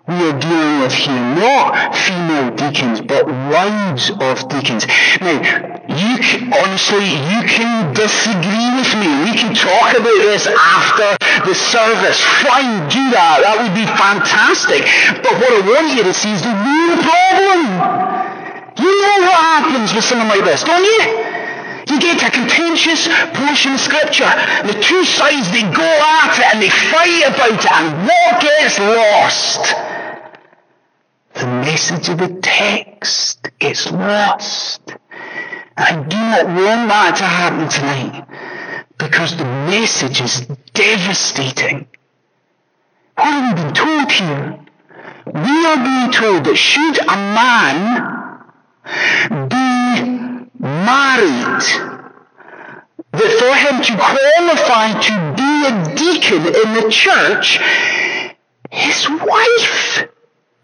we 0.08 0.16
are 0.24 0.40
dealing 0.40 0.80
with 0.80 0.94
here 0.96 1.20
not 1.36 1.92
female 1.92 2.56
deacons, 2.56 3.02
but 3.02 3.28
wives 3.28 4.08
of 4.10 4.40
deacons. 4.48 4.88
Now, 5.20 5.36
you 5.84 6.14
can, 6.24 6.48
honestly, 6.48 7.12
you 7.28 7.40
can 7.44 7.92
disagree 7.92 8.72
with 8.80 8.88
me. 9.04 9.10
We 9.28 9.36
can 9.36 9.52
talk 9.52 10.00
about 10.00 10.20
this 10.24 10.48
after 10.48 11.12
the 11.44 11.52
service. 11.52 12.24
Fine, 12.24 12.88
do 12.88 13.04
that. 13.12 13.44
That 13.44 13.60
would 13.60 13.76
be 13.76 13.84
fantastic. 14.00 14.88
But 15.20 15.34
what 15.44 15.52
I 15.52 15.62
want 15.76 15.92
you 15.92 16.04
to 16.08 16.16
see 16.16 16.32
is 16.32 16.40
the 16.40 16.56
real 16.56 16.96
problem. 17.04 17.60
You 18.80 18.88
know 18.88 19.18
what 19.28 19.36
happens 19.36 19.92
with 19.92 20.06
something 20.08 20.32
like 20.32 20.48
this, 20.48 20.64
don't 20.64 20.88
you? 20.88 21.36
You 21.92 22.00
get 22.00 22.24
a 22.24 22.32
contentious 22.32 23.12
portion 23.36 23.76
of 23.76 23.80
scripture. 23.80 24.32
The 24.64 24.76
two 24.80 25.04
sides, 25.04 25.52
they 25.52 25.68
go 25.68 25.84
at 25.84 26.40
it 26.40 26.48
and 26.56 26.64
they 26.64 26.72
fight 26.72 27.28
about 27.28 27.60
it. 27.60 27.72
And 27.72 28.08
what 28.08 28.40
gets 28.40 28.80
lost? 28.80 29.87
The 31.40 31.46
message 31.46 32.10
of 32.10 32.18
the 32.18 32.40
text 32.42 33.48
gets 33.60 33.92
lost. 33.92 34.82
I 35.78 35.92
do 35.96 36.18
not 36.18 36.46
want 36.48 36.90
that 36.90 37.16
to 37.18 37.24
happen 37.24 37.70
tonight 37.70 38.26
because 38.98 39.38
the 39.38 39.46
message 39.46 40.20
is 40.22 40.48
devastating. 40.74 41.88
What 43.16 43.28
have 43.28 43.56
we 43.56 43.64
been 43.64 43.74
told 43.74 44.12
here? 44.12 44.60
We 45.28 45.66
are 45.66 45.78
being 45.78 46.12
told 46.12 46.44
that 46.46 46.56
should 46.56 46.98
a 47.00 47.18
man 47.38 47.78
be 49.48 49.66
married, 50.60 51.64
that 53.12 53.32
for 53.38 53.54
him 53.64 53.84
to 53.84 53.94
qualify 53.96 54.86
to 55.08 55.14
be 55.38 55.52
a 55.68 55.72
deacon 55.96 56.44
in 56.48 56.74
the 56.74 56.90
church, 56.90 57.60
his 58.72 59.08
wife 59.10 60.08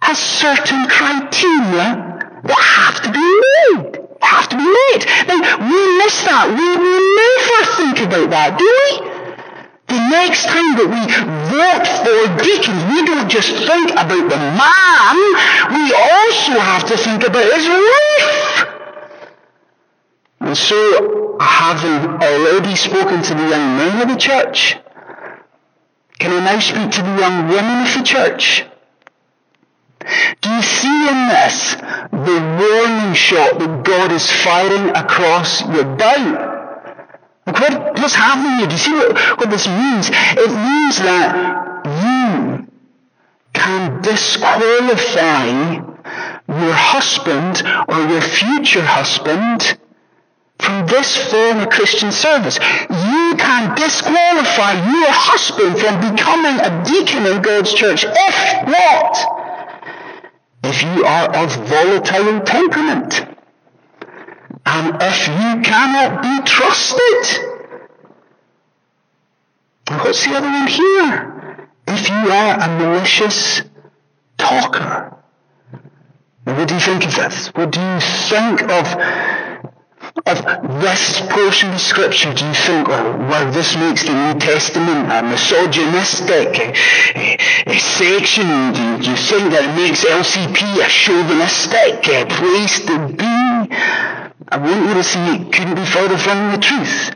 has 0.04 0.20
certain 0.20 0.84
criteria 0.88 2.20
that 2.44 2.60
have 2.60 3.00
to 3.04 3.10
be 3.12 3.24
made. 3.24 4.04
Have 4.22 4.50
to 4.50 4.58
be 4.58 4.68
made. 4.68 5.02
Now, 5.32 5.40
we 5.64 5.80
miss 6.04 6.16
that. 6.28 6.52
We, 6.52 6.66
we 6.76 6.94
never 7.16 7.60
think 7.80 7.96
about 8.04 8.28
that, 8.36 8.60
do 8.60 8.68
we? 8.68 9.14
The 9.88 10.00
next 10.12 10.46
time 10.46 10.76
that 10.76 10.88
we 10.92 11.02
vote 11.56 11.88
for 12.04 12.20
deacons, 12.44 12.84
we 12.92 13.06
don't 13.06 13.30
just 13.30 13.52
think 13.52 13.92
about 13.92 14.26
the 14.28 14.42
man, 14.60 15.16
we 15.72 15.94
also 15.94 16.60
have 16.60 16.84
to 16.88 16.98
think 16.98 17.24
about 17.24 17.48
his 17.54 17.68
wife. 17.68 18.68
And 20.40 20.58
so, 20.58 21.38
having 21.40 22.20
already 22.20 22.76
spoken 22.76 23.22
to 23.24 23.34
the 23.36 23.48
young 23.48 23.78
men 23.78 24.02
of 24.02 24.08
the 24.10 24.20
church, 24.20 24.78
can 26.20 26.32
I 26.32 26.40
now 26.54 26.60
speak 26.60 26.92
to 26.92 27.02
the 27.02 27.16
young 27.20 27.48
women 27.48 27.88
of 27.88 27.94
the 27.94 28.04
church? 28.04 28.66
You 30.54 30.62
see 30.62 31.10
in 31.10 31.30
this 31.30 31.76
the 32.12 32.38
warning 32.62 33.16
shot 33.16 33.58
that 33.58 33.84
God 33.84 34.12
is 34.12 34.30
firing 34.32 34.90
across 34.90 35.66
your 35.66 35.98
doubt? 35.98 36.54
What, 37.46 37.98
what's 37.98 38.14
happening 38.14 38.60
here? 38.60 38.68
Do 38.68 38.74
you 38.74 38.78
see 38.78 38.94
what, 38.94 39.18
what 39.40 39.50
this 39.50 39.68
means? 39.68 40.10
It 40.14 40.52
means 40.54 41.00
that 41.00 41.34
you 42.06 42.68
can 43.54 44.02
disqualify 44.04 45.48
your 46.48 46.74
husband 46.74 47.64
or 47.88 48.00
your 48.14 48.22
future 48.22 48.86
husband 48.86 49.80
from 50.60 50.86
this 50.86 51.18
form 51.32 51.62
of 51.62 51.70
Christian 51.70 52.12
service. 52.12 52.60
You 52.60 53.36
can 53.38 53.76
disqualify 53.76 54.74
your 54.74 55.10
husband 55.10 55.80
from 55.80 56.14
becoming 56.14 56.60
a 56.62 56.84
deacon 56.86 57.26
in 57.26 57.42
God's 57.42 57.74
church 57.74 58.06
if 58.08 58.68
what? 58.68 59.43
If 60.64 60.82
you 60.82 61.06
are 61.06 61.36
of 61.36 61.56
volatile 61.68 62.40
temperament, 62.42 63.26
and 64.66 64.98
if 65.02 65.28
you 65.28 65.62
cannot 65.62 66.22
be 66.22 66.50
trusted. 66.50 67.50
what's 69.90 70.26
the 70.26 70.32
other 70.36 70.48
one 70.48 70.68
here? 70.68 71.70
If 71.88 72.10
you 72.10 72.32
are 72.32 72.60
a 72.60 72.80
malicious 72.80 73.62
talker. 74.38 75.18
What 76.46 76.68
do 76.68 76.74
you 76.74 76.80
think 76.80 77.06
of 77.06 77.16
this? 77.16 77.48
What 77.50 77.72
do 77.72 77.80
you 77.80 78.00
think 78.00 78.64
of 78.64 79.53
of 80.16 80.38
this 80.80 81.22
portion 81.32 81.74
of 81.74 81.82
Scripture 81.82 82.34
do 82.34 82.46
you 82.46 82.54
think, 82.54 82.88
oh, 82.88 83.18
well, 83.18 83.52
this 83.52 83.76
makes 83.76 84.04
the 84.04 84.14
New 84.14 84.40
Testament 84.40 85.12
a 85.12 85.24
misogynistic 85.24 86.54
a, 87.16 87.38
a 87.66 87.80
section? 87.80 88.46
Do, 89.02 89.10
you 89.10 89.18
think 89.18 89.50
that 89.52 89.66
it 89.66 89.76
makes 89.76 90.06
LCP 90.06 90.86
a 90.86 90.88
chauvinistic 90.88 92.08
a 92.08 92.26
place 92.30 92.86
to 92.86 93.08
be? 93.10 93.76
I 94.50 94.58
want 94.58 94.88
you 94.88 94.94
to 94.94 95.04
see 95.04 95.20
it 95.34 95.52
couldn't 95.52 95.76
be 95.76 95.86
further 95.86 96.18
from 96.18 96.52
the 96.52 96.60
truth. 96.60 97.16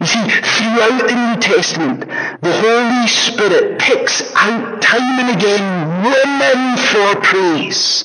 You 0.00 0.06
see, 0.06 0.22
throughout 0.30 1.02
the 1.02 1.14
New 1.14 1.40
Testament, 1.40 2.00
the 2.40 2.52
Holy 2.52 3.08
Spirit 3.08 3.80
picks 3.80 4.32
out 4.36 4.80
time 4.80 5.18
and 5.18 5.36
again 5.36 6.04
women 6.04 6.78
for 6.78 7.20
praise 7.20 8.04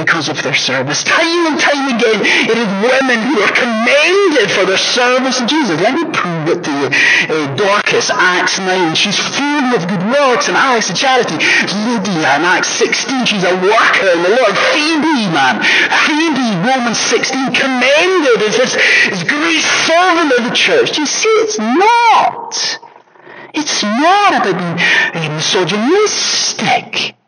because 0.00 0.28
of 0.28 0.40
their 0.42 0.54
service. 0.54 1.04
Time 1.04 1.52
and 1.52 1.60
time 1.60 1.92
again, 1.92 2.20
it 2.24 2.56
is 2.56 2.68
women 2.80 3.18
who 3.28 3.36
are 3.44 3.52
commended 3.52 4.48
for 4.50 4.64
their 4.64 4.80
service 4.80 5.38
to 5.38 5.46
Jesus. 5.46 5.76
Let 5.80 5.94
me 5.94 6.04
prove 6.08 6.48
it 6.56 6.64
to 6.64 6.72
you. 6.72 6.88
Uh, 7.28 7.54
Dorcas, 7.56 8.10
Acts 8.10 8.58
9, 8.58 8.94
she's 8.96 9.18
full 9.20 9.76
of 9.76 9.84
good 9.86 10.04
works 10.08 10.48
and 10.48 10.56
acts 10.56 10.88
of 10.88 10.96
charity. 10.96 11.36
Lydia 11.36 12.40
in 12.40 12.48
Acts 12.48 12.68
16, 12.80 13.26
she's 13.26 13.44
a 13.44 13.54
worker 13.60 14.08
in 14.16 14.22
the 14.24 14.32
Lord. 14.40 14.54
Phoebe, 14.72 15.28
man. 15.36 15.60
Phoebe, 16.08 16.48
Romans 16.64 16.98
16, 16.98 17.52
commended 17.52 18.40
as 18.40 18.56
this, 18.56 18.74
this 19.12 19.22
great 19.28 19.62
servant 19.84 20.32
of 20.32 20.44
the 20.48 20.54
church. 20.56 20.92
Do 20.92 21.02
you 21.02 21.06
see, 21.06 21.28
it's 21.44 21.58
not. 21.58 22.56
It's 23.52 23.82
not 23.82 24.46
about 24.46 24.56
being 25.12 25.34
misogynistic. 25.34 27.19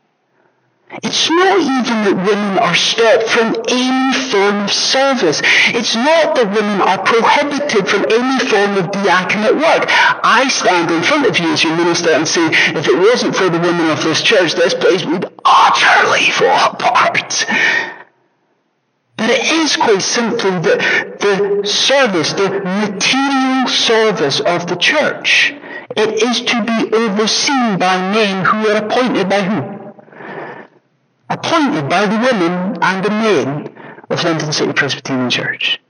It's 1.01 1.31
not 1.31 1.57
even 1.59 1.99
that 2.05 2.17
women 2.21 2.59
are 2.59 2.75
stopped 2.75 3.25
from 3.33 3.57
any 3.67 4.13
form 4.29 4.65
of 4.65 4.73
service. 4.73 5.41
It's 5.73 5.97
not 5.97 6.37
that 6.37 6.53
women 6.53 6.81
are 6.83 7.01
prohibited 7.01 7.89
from 7.89 8.05
any 8.13 8.39
form 8.45 8.77
of 8.77 8.93
diaconate 8.93 9.57
work. 9.57 9.89
I 9.89 10.49
stand 10.49 10.91
in 10.91 11.03
front 11.03 11.27
of 11.27 11.39
you 11.39 11.53
as 11.53 11.65
your 11.65 11.77
minister 11.77 12.11
and 12.11 12.29
say, 12.29 12.45
if 12.77 12.87
it 12.87 12.99
wasn't 12.99 13.37
for 13.37 13.49
the 13.49 13.59
women 13.59 13.89
of 13.89 14.05
this 14.05 14.23
church, 14.23 14.53
this 14.53 14.75
place 14.75 15.05
would 15.07 15.33
utterly 15.45 16.31
fall 16.31 16.73
apart. 16.73 17.47
But 19.17 19.31
it 19.31 19.51
is 19.51 19.77
quite 19.77 20.03
simply 20.03 20.51
that 20.51 21.21
the 21.21 21.63
service, 21.65 22.35
the 22.35 22.51
material 22.51 23.69
service 23.69 24.41
of 24.41 24.67
the 24.67 24.77
church 24.77 25.55
It 25.95 26.23
is 26.23 26.41
to 26.41 26.65
be 26.65 26.97
overseen 26.97 27.79
by 27.79 27.99
men 28.13 28.45
who 28.45 28.69
are 28.69 28.85
appointed 28.85 29.29
by 29.29 29.43
who? 29.43 29.72
Appointed 31.33 31.89
by 31.89 32.05
the 32.05 32.19
women 32.19 32.77
and 32.83 33.03
the 33.03 33.09
men 33.09 33.75
of 34.11 34.23
London 34.23 34.53
City 34.53 34.75
Presbyterian 34.75 35.31
Church. 35.31 35.81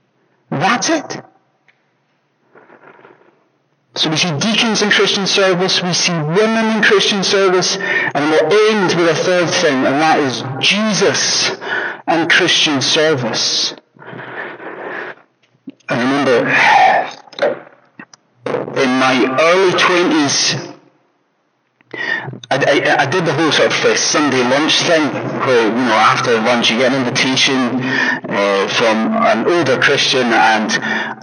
That's 0.49 0.89
it. 0.89 1.21
So 3.95 4.09
we 4.09 4.15
see 4.15 4.31
deacons 4.39 4.81
in 4.81 4.89
Christian 4.89 5.27
service, 5.27 5.83
we 5.83 5.93
see 5.93 6.13
women 6.13 6.77
in 6.77 6.81
Christian 6.81 7.25
service, 7.25 7.75
and 7.75 8.31
we'll 8.31 8.71
end 8.71 8.97
with 8.97 9.09
a 9.09 9.15
third 9.15 9.49
thing, 9.49 9.85
and 9.85 10.01
that 10.01 10.19
is 10.19 10.43
Jesus 10.65 11.51
and 12.07 12.31
Christian 12.31 12.81
service. 12.81 13.75
I 15.89 16.01
remember 16.01 16.47
in 18.81 18.89
my 18.97 19.37
early 19.41 19.73
20s, 19.73 20.72
I, 21.95 22.41
I, 22.49 23.03
I, 23.03 23.05
did 23.05 23.23
the 23.25 23.33
whole 23.33 23.51
sort 23.51 23.71
of 23.71 23.85
uh, 23.85 23.95
Sunday 23.95 24.41
lunch 24.41 24.81
thing 24.81 25.13
where, 25.45 25.67
you 25.67 25.85
know, 25.85 25.93
after 25.93 26.33
lunch 26.41 26.71
you 26.71 26.77
get 26.79 26.91
an 26.91 27.05
invitation 27.05 27.81
uh, 28.29 28.67
from 28.67 29.13
an 29.13 29.45
older 29.45 29.79
Christian 29.79 30.25
and 30.33 30.71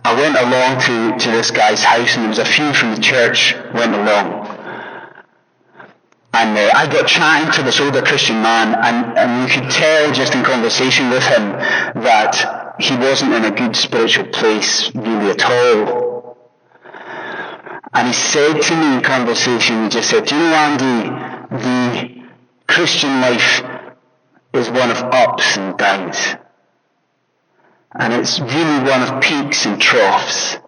I 0.04 0.14
went 0.14 0.36
along 0.36 0.80
to, 0.86 1.24
to 1.24 1.30
this 1.32 1.50
guy's 1.50 1.82
house 1.82 2.14
and 2.14 2.22
there 2.22 2.28
was 2.28 2.38
a 2.38 2.44
few 2.44 2.72
from 2.72 2.94
the 2.94 3.00
church 3.00 3.54
went 3.74 3.94
along. 3.94 4.46
And 6.34 6.56
uh, 6.56 6.70
I 6.72 6.86
got 6.86 7.08
chatting 7.08 7.50
to 7.54 7.62
this 7.64 7.80
older 7.80 8.02
Christian 8.02 8.40
man 8.40 8.74
and, 8.74 9.18
and 9.18 9.50
you 9.50 9.60
could 9.60 9.70
tell 9.70 10.12
just 10.12 10.34
in 10.34 10.44
conversation 10.44 11.10
with 11.10 11.24
him 11.24 11.50
that 12.02 12.76
he 12.78 12.96
wasn't 12.96 13.32
in 13.32 13.44
a 13.44 13.50
good 13.50 13.74
spiritual 13.74 14.26
place 14.26 14.94
really 14.94 15.30
at 15.30 15.44
all 15.44 16.19
and 17.92 18.06
he 18.06 18.12
said 18.14 18.60
to 18.60 18.76
me 18.76 18.96
in 18.96 19.02
conversation, 19.02 19.84
he 19.84 19.88
just 19.88 20.10
said, 20.10 20.26
Do 20.26 20.36
you 20.36 20.42
know, 20.42 20.54
Andy, 20.54 21.10
the 21.50 22.22
Christian 22.68 23.20
life 23.20 23.64
is 24.52 24.70
one 24.70 24.90
of 24.90 24.98
ups 24.98 25.56
and 25.56 25.76
downs. 25.76 26.36
And 27.92 28.12
it's 28.12 28.38
really 28.38 28.88
one 28.88 29.02
of 29.02 29.20
peaks 29.20 29.66
and 29.66 29.80
troughs. 29.80 30.58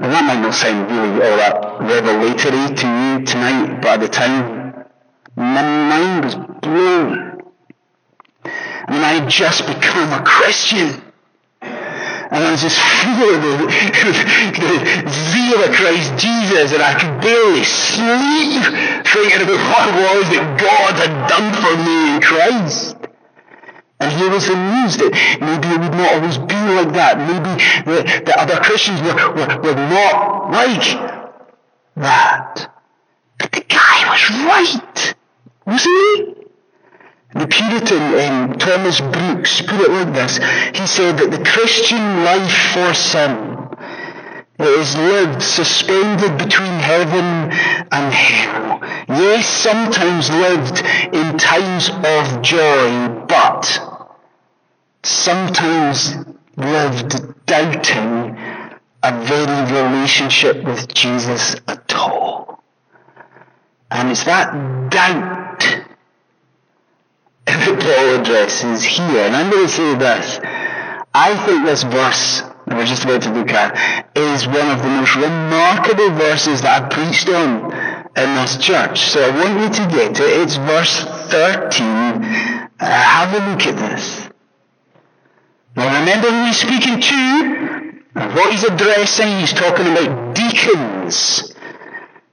And 0.00 0.10
that 0.12 0.24
might 0.24 0.40
not 0.40 0.54
sound 0.54 0.90
really 0.90 1.22
all 1.22 1.36
that 1.36 1.80
revelatory 1.80 2.74
to 2.74 2.86
you 2.86 3.24
tonight, 3.24 3.80
but 3.80 3.86
at 3.86 4.00
the 4.00 4.08
time, 4.08 4.84
my 5.36 5.62
mind 5.62 6.24
was 6.24 6.34
blown. 6.34 7.40
I 8.44 8.90
mean, 8.90 9.02
I 9.02 9.12
had 9.20 9.28
just 9.30 9.64
become 9.64 10.12
a 10.12 10.24
Christian. 10.24 11.11
And 12.32 12.42
I 12.44 12.50
was 12.50 12.62
just 12.62 12.80
full 12.80 13.28
of 13.28 13.42
the, 13.44 13.68
zeal 15.04 15.60
of 15.64 15.70
Christ 15.76 16.16
Jesus, 16.16 16.72
and 16.72 16.82
I 16.82 16.96
could 16.96 17.20
barely 17.20 17.62
sleep 17.62 18.64
thinking 19.04 19.42
about 19.44 19.60
what 19.60 19.84
it 19.84 19.96
was 20.00 20.24
that 20.32 20.58
God 20.58 20.92
had 20.96 21.28
done 21.28 21.52
for 21.60 21.76
me 21.84 22.16
in 22.16 22.22
Christ. 22.22 22.96
And 24.00 24.12
here 24.12 24.30
was 24.30 24.48
news 24.48 24.96
that 24.96 25.12
maybe 25.42 25.68
it 25.68 25.80
would 25.80 25.92
not 25.92 26.14
always 26.14 26.38
be 26.38 26.56
like 26.72 26.94
that. 26.94 27.18
Maybe 27.20 27.52
the, 27.84 28.22
the 28.24 28.40
other 28.40 28.56
Christians 28.60 29.02
were, 29.02 29.14
were, 29.14 29.60
were 29.60 29.74
not 29.74 30.50
like 30.50 30.88
that. 31.96 32.74
But 33.38 33.52
the 33.52 33.60
guy 33.60 34.08
was 34.08 34.30
right, 34.48 35.14
wasn't 35.66 36.36
he? 36.36 36.41
The 37.34 37.46
Puritan 37.46 38.02
um, 38.20 38.58
Thomas 38.58 39.00
Brooks 39.00 39.62
put 39.62 39.80
it 39.80 39.90
like 39.90 40.12
this. 40.12 40.36
He 40.78 40.86
said 40.86 41.16
that 41.18 41.30
the 41.30 41.42
Christian 41.42 42.24
life 42.24 42.72
for 42.74 42.92
sin 42.92 43.68
is 44.58 44.96
lived 44.96 45.42
suspended 45.42 46.36
between 46.36 46.72
heaven 46.78 47.50
and 47.90 48.12
hell. 48.12 48.80
Yes, 49.08 49.48
sometimes 49.48 50.30
lived 50.30 50.78
in 51.14 51.38
times 51.38 51.88
of 51.88 52.42
joy, 52.42 53.24
but 53.26 53.80
sometimes 55.02 56.14
lived 56.56 57.46
doubting 57.46 58.36
a 59.02 59.24
very 59.24 59.72
relationship 59.72 60.62
with 60.64 60.92
Jesus 60.92 61.56
at 61.66 61.92
all. 61.94 62.62
And 63.90 64.10
it's 64.10 64.24
that 64.24 64.90
doubt 64.90 65.71
Paul 67.80 68.20
addresses 68.20 68.82
here. 68.82 69.24
And 69.26 69.36
I'm 69.36 69.50
going 69.50 69.66
to 69.66 69.72
say 69.72 69.94
this. 69.94 70.40
I 71.14 71.36
think 71.44 71.64
this 71.64 71.82
verse 71.82 72.42
that 72.66 72.76
we're 72.76 72.86
just 72.86 73.04
about 73.04 73.22
to 73.22 73.32
look 73.32 73.50
at 73.50 74.08
is 74.16 74.46
one 74.46 74.70
of 74.70 74.82
the 74.82 74.88
most 74.88 75.14
remarkable 75.16 76.10
verses 76.16 76.62
that 76.62 76.84
I've 76.84 76.90
preached 76.90 77.28
on 77.28 77.72
in 78.16 78.34
this 78.36 78.56
church. 78.58 79.00
So 79.00 79.22
I 79.22 79.30
want 79.30 79.60
you 79.60 79.84
to 79.84 79.90
get 79.94 80.14
to 80.16 80.22
it. 80.24 80.40
It's 80.40 80.56
verse 80.56 81.04
13. 81.04 81.84
Uh, 81.84 82.86
have 82.86 83.34
a 83.34 83.50
look 83.50 83.66
at 83.66 83.76
this. 83.76 84.28
Now 85.76 86.00
remember 86.00 86.30
who 86.30 86.44
he's 86.46 86.58
speaking 86.58 87.00
to 87.00 88.02
and 88.14 88.34
what 88.34 88.52
he's 88.52 88.64
addressing. 88.64 89.40
He's 89.40 89.52
talking 89.52 89.86
about 89.86 90.34
deacons. 90.34 91.54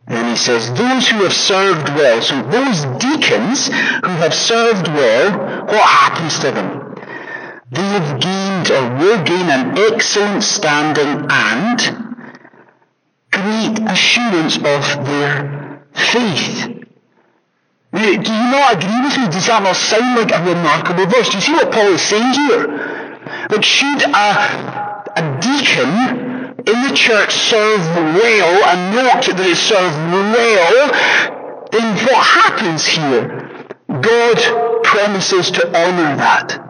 And 0.09 0.27
he 0.27 0.35
says, 0.35 0.73
those 0.73 1.07
who 1.07 1.23
have 1.23 1.33
served 1.33 1.87
well, 1.89 2.19
so 2.21 2.41
those 2.41 2.81
deacons 2.99 3.67
who 3.67 4.09
have 4.25 4.33
served 4.33 4.87
well, 4.87 5.65
what 5.65 5.87
happens 5.87 6.39
to 6.39 6.51
them? 6.51 6.95
They 7.69 7.81
have 7.81 8.19
gained 8.19 8.71
or 8.71 8.97
will 8.97 9.23
gain 9.23 9.47
an 9.49 9.77
excellent 9.77 10.43
standing 10.43 11.27
and 11.29 11.79
great 13.31 13.87
assurance 13.87 14.57
of 14.57 15.05
their 15.05 15.85
faith. 15.93 16.79
Do 17.91 17.99
you 17.99 18.17
not 18.17 18.77
agree 18.77 19.01
with 19.03 19.17
me? 19.17 19.25
Does 19.29 19.45
that 19.45 19.61
not 19.61 19.75
sound 19.75 20.17
like 20.17 20.31
a 20.31 20.43
remarkable 20.43 21.05
verse? 21.05 21.29
Do 21.29 21.37
you 21.37 21.41
see 21.41 21.53
what 21.53 21.71
Paul 21.71 21.93
is 21.93 22.01
saying 22.01 22.33
here? 22.33 23.09
Like, 23.51 23.63
should 23.63 24.01
a, 24.01 25.03
a 25.15 25.39
deacon 25.39 26.28
in 26.69 26.83
the 26.87 26.95
church 26.95 27.33
serve 27.33 27.81
well 27.95 28.63
and 28.69 28.95
not 28.95 29.25
that 29.25 29.37
they 29.37 29.55
serve 29.55 29.93
well, 30.13 31.67
then 31.71 31.87
what 32.05 32.21
happens 32.25 32.85
here? 32.85 33.49
God 33.89 34.37
promises 34.83 35.51
to 35.51 35.65
honour 35.67 36.15
that. 36.17 36.69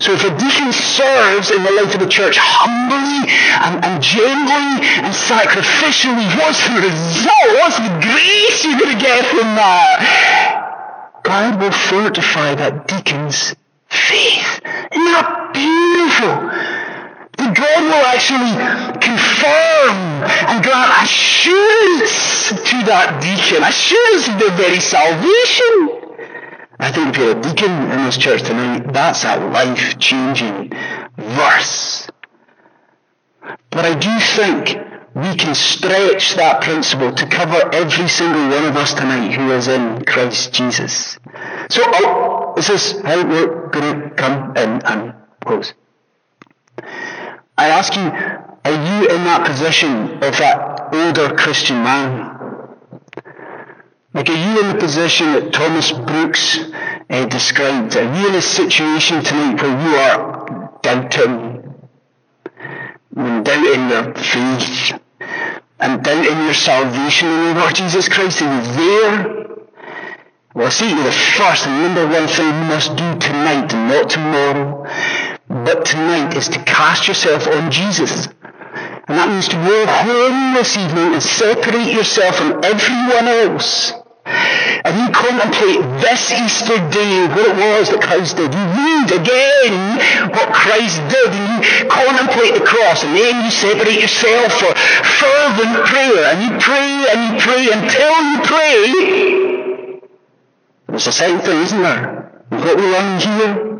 So 0.00 0.12
if 0.12 0.22
a 0.22 0.30
deacon 0.38 0.72
serves 0.72 1.50
in 1.50 1.62
the 1.62 1.72
life 1.72 1.94
of 1.94 2.00
the 2.00 2.08
church 2.08 2.36
humbly 2.38 3.26
and, 3.66 3.84
and 3.84 4.02
gently 4.02 4.86
and 5.02 5.10
sacrificially, 5.10 6.26
what's 6.38 6.62
the 6.68 6.78
result? 6.78 7.48
What's 7.58 7.78
the 7.78 7.94
grace 7.98 8.64
you're 8.64 8.78
going 8.78 8.94
to 8.94 9.02
get 9.02 9.26
from 9.26 9.58
that? 9.58 11.22
God 11.24 11.60
will 11.60 11.72
fortify 11.72 12.54
that 12.54 12.86
deacon's 12.86 13.54
faith. 13.88 14.60
Isn't 14.92 15.12
that 15.12 15.50
beautiful? 15.54 16.91
God 17.50 17.82
will 17.82 18.06
actually 18.06 18.54
confirm 19.00 19.94
and 20.48 20.62
grant 20.62 21.02
assurance 21.02 22.48
to 22.70 22.76
that 22.86 23.20
deacon, 23.20 23.62
assurance 23.62 24.28
of 24.28 24.38
their 24.38 24.54
very 24.56 24.80
salvation. 24.80 26.02
I 26.78 26.90
think 26.90 27.10
if 27.10 27.16
you're 27.18 27.38
a 27.38 27.40
deacon 27.40 27.70
in 27.90 28.04
this 28.04 28.16
church 28.16 28.42
tonight, 28.42 28.92
that's 28.92 29.24
a 29.24 29.36
life 29.36 29.98
changing 29.98 30.72
verse. 31.16 32.08
But 33.70 33.84
I 33.84 33.94
do 33.98 34.10
think 34.18 34.78
we 35.14 35.36
can 35.36 35.54
stretch 35.54 36.36
that 36.36 36.62
principle 36.62 37.12
to 37.12 37.26
cover 37.26 37.70
every 37.72 38.08
single 38.08 38.48
one 38.48 38.64
of 38.64 38.76
us 38.76 38.94
tonight 38.94 39.32
who 39.32 39.52
is 39.52 39.68
in 39.68 40.04
Christ 40.04 40.52
Jesus. 40.52 41.18
So, 41.68 41.82
oh, 41.84 42.52
this 42.56 42.70
is 42.70 43.00
how 43.02 43.26
we're 43.26 43.68
going 43.68 44.00
to 44.02 44.10
come 44.10 44.56
in 44.56 44.82
and 44.82 45.14
close. 45.44 45.74
I 47.62 47.68
ask 47.68 47.94
you, 47.94 48.02
are 48.02 48.72
you 48.72 49.08
in 49.14 49.22
that 49.22 49.46
position 49.46 50.14
of 50.14 50.36
that 50.42 50.90
older 50.92 51.32
Christian 51.36 51.76
man? 51.76 52.36
Like, 54.12 54.28
are 54.28 54.42
you 54.46 54.62
in 54.62 54.68
the 54.74 54.78
position 54.80 55.32
that 55.34 55.52
Thomas 55.52 55.92
Brooks 55.92 56.58
uh, 57.08 57.26
described? 57.26 57.96
Are 57.96 58.18
you 58.18 58.30
in 58.30 58.34
a 58.34 58.42
situation 58.42 59.22
tonight 59.22 59.62
where 59.62 59.78
you 59.78 59.94
are 59.94 60.80
doubting, 60.82 61.62
doubting 63.14 63.88
your 63.90 64.12
faith, 64.12 65.00
and 65.78 66.02
doubting 66.02 66.38
your 66.44 66.54
salvation 66.54 67.28
in 67.28 67.54
the 67.54 67.60
Lord 67.60 67.76
Jesus 67.76 68.08
Christ? 68.08 68.42
Are 68.42 68.50
you 68.50 68.72
there? 68.74 69.42
Well, 70.56 70.70
see, 70.72 70.92
the 70.92 71.12
first 71.38 71.68
and 71.68 71.94
number 71.94 72.08
one 72.08 72.26
thing 72.26 72.46
you 72.46 72.64
must 72.74 72.90
do 72.96 73.18
tonight 73.20 73.72
and 73.72 73.88
not 73.88 74.10
tomorrow 74.10 74.84
but 75.48 75.84
tonight 75.84 76.36
is 76.36 76.48
to 76.48 76.58
cast 76.64 77.08
yourself 77.08 77.46
on 77.46 77.70
Jesus. 77.70 78.28
And 79.08 79.18
that 79.18 79.28
means 79.28 79.48
to 79.48 79.56
go 79.56 79.86
home 79.86 80.54
this 80.54 80.76
evening 80.76 81.14
and 81.14 81.22
separate 81.22 81.92
yourself 81.92 82.36
from 82.36 82.64
everyone 82.64 83.28
else 83.28 83.92
and 84.84 84.98
you 84.98 85.08
contemplate 85.14 85.82
this 86.02 86.32
Easter 86.32 86.78
day, 86.90 87.26
what 87.28 87.46
it 87.46 87.56
was 87.56 87.90
that 87.90 88.02
Christ 88.02 88.36
did, 88.36 88.52
you 88.54 88.66
read 88.74 89.10
again 89.14 89.98
what 90.30 90.52
Christ 90.52 90.98
did, 91.10 91.30
and 91.30 91.62
you 91.62 91.86
contemplate 91.86 92.54
the 92.54 92.66
cross, 92.66 93.04
and 93.04 93.14
then 93.16 93.44
you 93.44 93.50
separate 93.50 94.00
yourself 94.00 94.52
for 94.58 94.74
fervent 94.74 95.86
prayer, 95.86 96.34
and 96.34 96.38
you 96.42 96.50
pray 96.58 97.06
and 97.10 97.18
you 97.26 97.40
pray 97.42 97.62
until 97.70 98.14
you 98.26 98.38
pray. 98.42 98.82
It's 100.94 101.06
a 101.06 101.12
second 101.12 101.40
thing, 101.42 101.62
isn't 101.62 101.82
there? 101.82 102.42
What 102.50 102.76
we 102.76 102.82
learn 102.82 103.20
here 103.20 103.71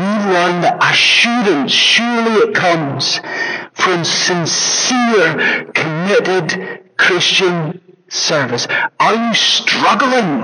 learn 0.00 0.62
that 0.62 0.78
assurance, 0.82 1.72
surely 1.72 2.48
it 2.48 2.54
comes 2.54 3.20
from 3.74 4.04
sincere, 4.04 5.70
committed 5.74 6.96
Christian 6.96 7.80
service. 8.08 8.66
Are 8.98 9.14
you 9.14 9.34
struggling? 9.34 10.40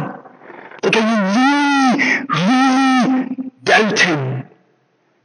Like, 0.82 0.96
are 0.96 1.08
you 1.10 1.18
really, 1.38 2.26
really 2.28 3.50
doubting? 3.64 4.44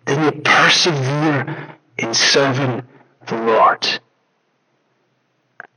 Then 0.05 0.23
you 0.25 0.41
persevere 0.41 1.77
in 1.97 2.13
serving 2.13 2.83
the 3.27 3.35
Lord. 3.35 3.87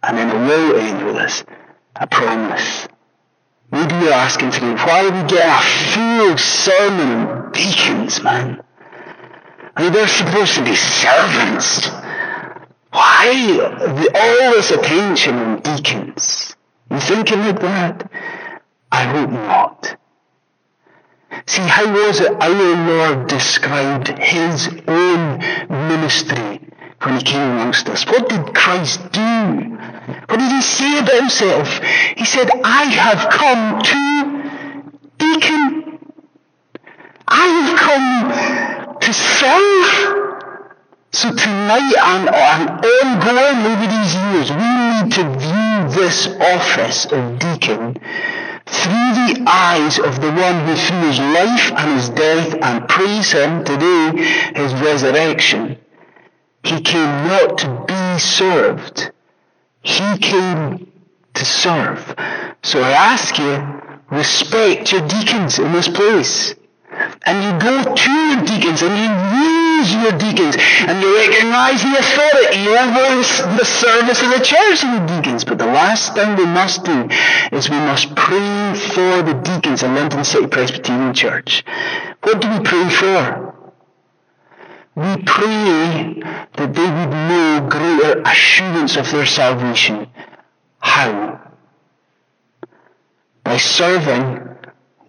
And 0.02 0.18
then 0.18 0.28
it 0.28 0.46
will 0.46 0.76
end 0.76 1.06
I 1.96 2.06
promise. 2.06 2.85
Maybe 3.72 3.94
you're 3.96 4.12
asking 4.12 4.52
today, 4.52 4.74
why 4.74 5.02
do 5.02 5.16
we 5.16 5.28
get 5.28 5.46
a 5.48 5.62
full 5.92 6.38
sermon 6.38 7.26
on 7.28 7.52
deacons, 7.52 8.22
man? 8.22 8.62
I 9.76 9.82
mean, 9.82 9.92
they're 9.92 10.08
supposed 10.08 10.54
to 10.54 10.64
be 10.64 10.74
servants. 10.74 11.88
Why 12.90 13.58
all 14.14 14.52
this 14.52 14.70
attention 14.70 15.34
on 15.34 15.60
deacons? 15.60 16.56
You 16.90 17.00
thinking 17.00 17.40
like 17.40 17.60
that? 17.60 18.10
I 18.92 19.02
hope 19.02 19.30
not. 19.30 19.98
See, 21.46 21.62
how 21.62 21.92
was 21.92 22.20
it 22.20 22.32
our 22.40 22.86
Lord 22.86 23.26
described 23.26 24.08
his 24.18 24.68
own 24.86 25.38
ministry 25.68 26.60
when 27.02 27.18
he 27.18 27.22
came 27.22 27.42
amongst 27.42 27.88
us? 27.88 28.06
What 28.06 28.28
did 28.28 28.54
Christ 28.54 29.12
do? 29.12 29.20
What 30.28 30.38
did 30.38 30.45
about 30.98 31.20
himself? 31.20 31.80
He 32.16 32.24
said, 32.24 32.50
I 32.64 32.84
have 32.84 33.30
come 33.30 33.82
to 33.82 34.00
deacon. 35.18 35.98
I 37.28 37.46
have 37.46 37.78
come 37.78 39.00
to 39.00 39.12
serve. 39.12 40.26
So 41.12 41.34
tonight 41.34 41.94
and, 41.96 42.28
and 42.28 42.70
ongoing 42.84 43.60
over 43.72 43.86
these 43.86 44.14
years, 44.14 44.50
we 44.50 44.68
need 44.92 45.12
to 45.14 45.24
view 45.38 46.00
this 46.00 46.26
office 46.26 47.06
of 47.06 47.38
deacon 47.38 47.96
through 48.66 49.10
the 49.14 49.44
eyes 49.46 49.98
of 49.98 50.20
the 50.20 50.30
one 50.30 50.66
who 50.66 50.74
through 50.74 51.06
his 51.08 51.18
life 51.20 51.72
and 51.72 51.94
his 51.94 52.08
death 52.10 52.58
and 52.60 52.88
praise 52.88 53.32
him 53.32 53.64
today, 53.64 54.22
his 54.54 54.74
resurrection, 54.74 55.78
he 56.64 56.80
came 56.80 57.28
not 57.28 57.58
to 57.58 57.84
be 57.86 58.18
served, 58.18 59.12
he 59.86 60.18
came 60.18 60.90
to 61.34 61.44
serve. 61.44 62.14
So 62.62 62.82
I 62.82 62.90
ask 62.90 63.38
you, 63.38 63.54
respect 64.10 64.92
your 64.92 65.06
deacons 65.06 65.58
in 65.58 65.72
this 65.72 65.88
place. 65.88 66.54
And 67.26 67.44
you 67.44 67.52
go 67.60 67.94
to 67.94 68.10
your 68.10 68.42
deacons 68.44 68.82
and 68.82 68.94
you 68.96 69.10
use 69.78 69.92
your 69.92 70.12
deacons 70.18 70.56
and 70.56 71.02
you 71.02 71.16
recognize 71.16 71.82
the 71.82 71.98
authority 71.98 72.66
over 72.68 73.56
the 73.58 73.64
service 73.64 74.22
of 74.22 74.30
the 74.30 74.42
church 74.42 74.82
and 74.82 75.08
the 75.08 75.14
deacons. 75.14 75.44
But 75.44 75.58
the 75.58 75.66
last 75.66 76.14
thing 76.14 76.36
we 76.36 76.46
must 76.46 76.84
do 76.84 77.08
is 77.52 77.68
we 77.68 77.76
must 77.76 78.14
pray 78.14 78.74
for 78.74 79.22
the 79.22 79.34
deacons 79.44 79.82
in 79.82 79.94
London 79.94 80.24
City 80.24 80.46
Presbyterian 80.46 81.12
Church. 81.14 81.64
What 82.22 82.40
do 82.40 82.48
we 82.48 82.60
pray 82.60 82.88
for? 82.88 83.55
We 84.96 85.22
pray 85.26 86.22
that 86.54 86.72
they 86.72 86.90
would 86.90 87.10
know 87.10 87.68
greater 87.68 88.22
assurance 88.22 88.96
of 88.96 89.10
their 89.10 89.26
salvation. 89.26 90.08
How? 90.78 91.52
By 93.44 93.58
serving 93.58 94.56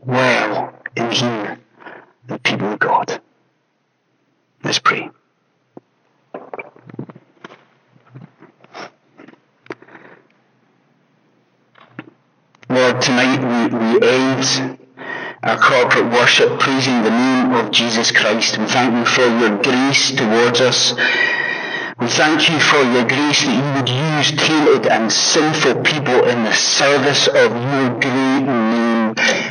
well 0.02 0.74
in 0.94 1.12
here 1.12 1.60
the 2.28 2.38
people 2.40 2.74
of 2.74 2.80
God. 2.80 3.22
Let's 4.62 4.80
pray. 4.80 5.10
Lord, 12.70 13.02
tonight 13.02 13.40
we, 13.40 13.78
we 13.78 14.06
end 14.06 14.77
our 15.48 15.58
corporate 15.58 16.12
worship 16.12 16.60
praising 16.60 17.04
the 17.04 17.10
name 17.10 17.54
of 17.54 17.72
Jesus 17.72 18.12
Christ. 18.12 18.58
We 18.58 18.66
thank 18.66 18.94
you 18.94 19.06
for 19.06 19.26
your 19.40 19.58
grace 19.64 20.12
towards 20.12 20.60
us. 20.60 20.92
We 22.00 22.08
thank 22.08 22.50
you 22.50 22.60
for 22.60 22.84
your 22.84 23.08
grace 23.08 23.44
that 23.46 23.56
you 23.56 23.68
would 23.80 23.90
use 23.90 24.32
tainted 24.36 24.88
and 24.88 25.10
sinful 25.12 25.84
people 25.84 26.28
in 26.28 26.44
the 26.44 26.54
service 26.54 27.28
of 27.28 27.52
your 27.56 28.00
great 28.00 28.44
name. 28.44 28.87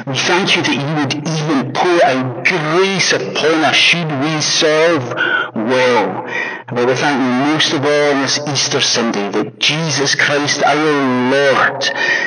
We 0.07 0.15
thank 0.15 0.55
you 0.55 0.63
that 0.63 0.73
you 0.73 0.95
would 1.03 1.15
even 1.27 1.73
pour 1.73 2.05
out 2.05 2.45
grace 2.45 3.13
upon 3.13 3.65
us 3.65 3.75
should 3.75 4.07
we 4.07 4.41
serve 4.41 5.03
well. 5.03 6.23
But 6.69 6.87
we 6.87 6.95
thank 6.95 7.19
you 7.19 7.53
most 7.53 7.73
of 7.73 7.85
all 7.85 8.15
on 8.15 8.23
this 8.23 8.39
Easter 8.47 8.81
Sunday 8.81 9.31
that 9.31 9.59
Jesus 9.59 10.15
Christ 10.15 10.63
our 10.63 11.31
Lord, 11.33 11.83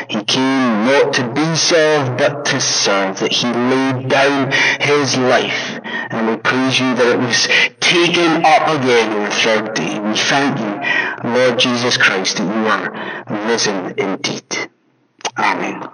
He 0.10 0.22
came 0.26 0.88
not 0.88 1.14
to 1.14 1.32
be 1.32 1.56
served 1.56 2.18
but 2.18 2.44
to 2.52 2.60
serve, 2.60 3.22
that 3.22 3.32
He 3.32 3.48
laid 3.48 4.10
down 4.10 4.52
His 4.82 5.16
life. 5.16 5.80
And 6.12 6.28
we 6.28 6.36
praise 6.36 6.82
you 6.82 6.96
that 6.96 7.16
it 7.16 7.20
was 7.20 7.48
taken 7.80 8.44
up 8.44 8.68
again 8.76 9.14
on 9.14 9.24
the 9.24 9.32
third 9.32 9.74
day. 9.76 10.00
We 10.00 10.18
thank 10.18 10.60
you, 10.60 11.32
Lord 11.32 11.58
Jesus 11.58 11.96
Christ, 11.96 12.40
that 12.40 12.44
you 12.44 12.68
are 12.68 13.48
risen 13.48 13.98
indeed. 13.98 14.70
Amen. 15.38 15.90